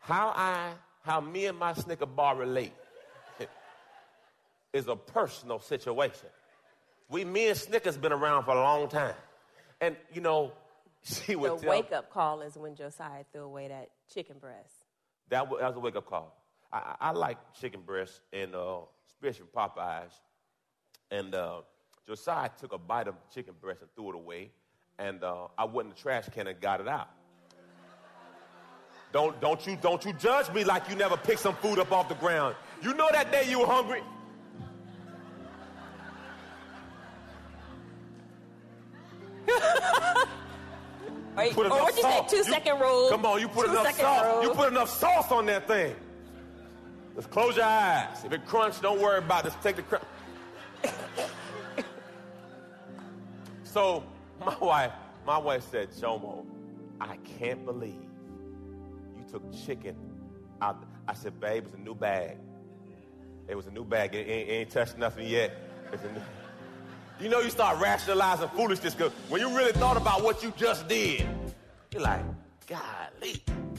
How 0.00 0.32
I, 0.36 0.72
how 1.04 1.20
me 1.20 1.46
and 1.46 1.58
my 1.58 1.74
Snicker 1.74 2.06
bar 2.06 2.34
relate 2.34 2.72
is 4.72 4.88
a 4.88 4.96
personal 4.96 5.60
situation. 5.60 6.28
We, 7.10 7.24
me 7.24 7.48
and 7.48 7.58
Snickers 7.58 7.98
been 7.98 8.12
around 8.12 8.44
for 8.44 8.52
a 8.52 8.62
long 8.62 8.88
time. 8.88 9.14
And, 9.80 9.96
you 10.12 10.22
know, 10.22 10.52
she 11.02 11.36
would 11.36 11.52
the 11.52 11.56
tell. 11.58 11.70
wake 11.70 11.92
up 11.92 12.10
call 12.10 12.40
is 12.40 12.56
when 12.56 12.74
Josiah 12.74 13.24
threw 13.32 13.42
away 13.42 13.68
that 13.68 13.90
chicken 14.12 14.38
breast. 14.38 14.72
That 15.28 15.50
was, 15.50 15.60
that 15.60 15.68
was 15.68 15.76
a 15.76 15.80
wake 15.80 15.96
up 15.96 16.06
call. 16.06 16.34
I, 16.72 16.96
I 17.00 17.10
like 17.12 17.36
chicken 17.60 17.82
breast, 17.82 18.20
and 18.32 18.54
uh, 18.54 18.78
especially 19.08 19.46
Popeyes. 19.54 20.12
And 21.10 21.34
uh, 21.34 21.60
Josiah 22.06 22.48
took 22.58 22.72
a 22.72 22.78
bite 22.78 23.08
of 23.08 23.14
chicken 23.32 23.54
breast 23.60 23.82
and 23.82 23.90
threw 23.94 24.08
it 24.08 24.14
away. 24.14 24.50
And 24.98 25.22
uh, 25.22 25.48
I 25.58 25.66
went 25.66 25.88
in 25.88 25.94
the 25.94 26.00
trash 26.00 26.28
can 26.32 26.46
and 26.46 26.58
got 26.60 26.80
it 26.80 26.88
out. 26.88 27.10
Don't, 29.14 29.40
don't, 29.40 29.64
you, 29.64 29.78
don't 29.80 30.04
you 30.04 30.12
judge 30.14 30.52
me 30.52 30.64
like 30.64 30.90
you 30.90 30.96
never 30.96 31.16
picked 31.16 31.38
some 31.38 31.54
food 31.54 31.78
up 31.78 31.92
off 31.92 32.08
the 32.08 32.16
ground. 32.16 32.56
You 32.82 32.94
know 32.94 33.08
that 33.12 33.30
day 33.30 33.48
you 33.48 33.60
were 33.60 33.66
hungry. 33.66 34.02
put 39.46 39.56
oh, 41.36 41.62
enough 41.62 41.78
or 41.78 41.82
what 41.82 41.96
you 41.96 42.02
say, 42.02 42.26
two 42.28 42.36
you, 42.38 42.44
second 42.44 42.80
rule. 42.80 43.08
Come 43.08 43.24
on, 43.24 43.38
you 43.38 43.46
put 43.46 43.68
enough 43.68 43.96
sauce. 43.96 44.34
Rule. 44.34 44.42
You 44.42 44.50
put 44.50 44.72
enough 44.72 44.90
sauce 44.90 45.30
on 45.30 45.46
that 45.46 45.68
thing. 45.68 45.94
Just 47.14 47.30
close 47.30 47.54
your 47.54 47.66
eyes. 47.66 48.24
If 48.24 48.32
it 48.32 48.44
crunch, 48.46 48.80
don't 48.80 49.00
worry 49.00 49.18
about 49.18 49.46
it. 49.46 49.50
Just 49.50 49.62
take 49.62 49.76
the 49.76 49.82
crunch. 49.82 50.04
so 53.62 54.02
my 54.44 54.58
wife, 54.58 54.90
my 55.24 55.38
wife 55.38 55.62
said, 55.70 55.92
Jomo, 55.92 56.44
I 57.00 57.16
can't 57.38 57.64
believe 57.64 58.10
took 59.34 59.52
chicken 59.66 59.96
out. 60.62 60.84
I 61.08 61.14
said, 61.14 61.40
babe, 61.40 61.64
it's 61.66 61.74
a 61.74 61.78
new 61.78 61.96
bag. 61.96 62.36
It 63.48 63.56
was 63.56 63.66
a 63.66 63.70
new 63.72 63.84
bag. 63.84 64.14
It 64.14 64.28
ain't, 64.28 64.48
it 64.48 64.52
ain't 64.52 64.70
touched 64.70 64.96
nothing 64.96 65.28
yet. 65.28 65.52
You 67.20 67.28
know, 67.28 67.38
you 67.38 67.48
start 67.48 67.80
rationalizing 67.80 68.48
foolishness 68.48 68.92
because 68.92 69.12
when 69.28 69.40
you 69.40 69.56
really 69.56 69.70
thought 69.70 69.96
about 69.96 70.24
what 70.24 70.42
you 70.42 70.52
just 70.56 70.88
did, 70.88 71.24
you're 71.92 72.02
like, 72.02 72.24
golly. 72.66 73.40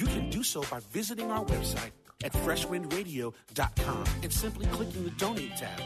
you 0.00 0.06
can 0.06 0.30
do 0.30 0.42
so 0.42 0.62
by 0.70 0.80
visiting 0.92 1.30
our 1.30 1.44
website 1.44 1.90
at 2.24 2.32
freshwindradio.com 2.32 4.04
and 4.22 4.32
simply 4.32 4.64
clicking 4.68 5.04
the 5.04 5.10
donate 5.10 5.54
tab. 5.56 5.78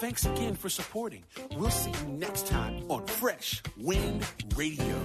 Thanks 0.00 0.24
again 0.26 0.56
for 0.56 0.68
supporting. 0.68 1.22
We'll 1.56 1.70
see 1.70 1.92
you 1.92 2.08
next 2.08 2.48
time 2.48 2.90
on 2.90 3.06
Fresh 3.06 3.62
Wind 3.76 4.26
Radio. 4.56 4.96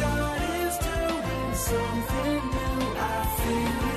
God 0.00 0.40
is 0.56 0.78
doing 0.78 1.54
something 1.54 2.44
new. 2.48 2.94
I 2.96 3.86
feel 3.90 3.95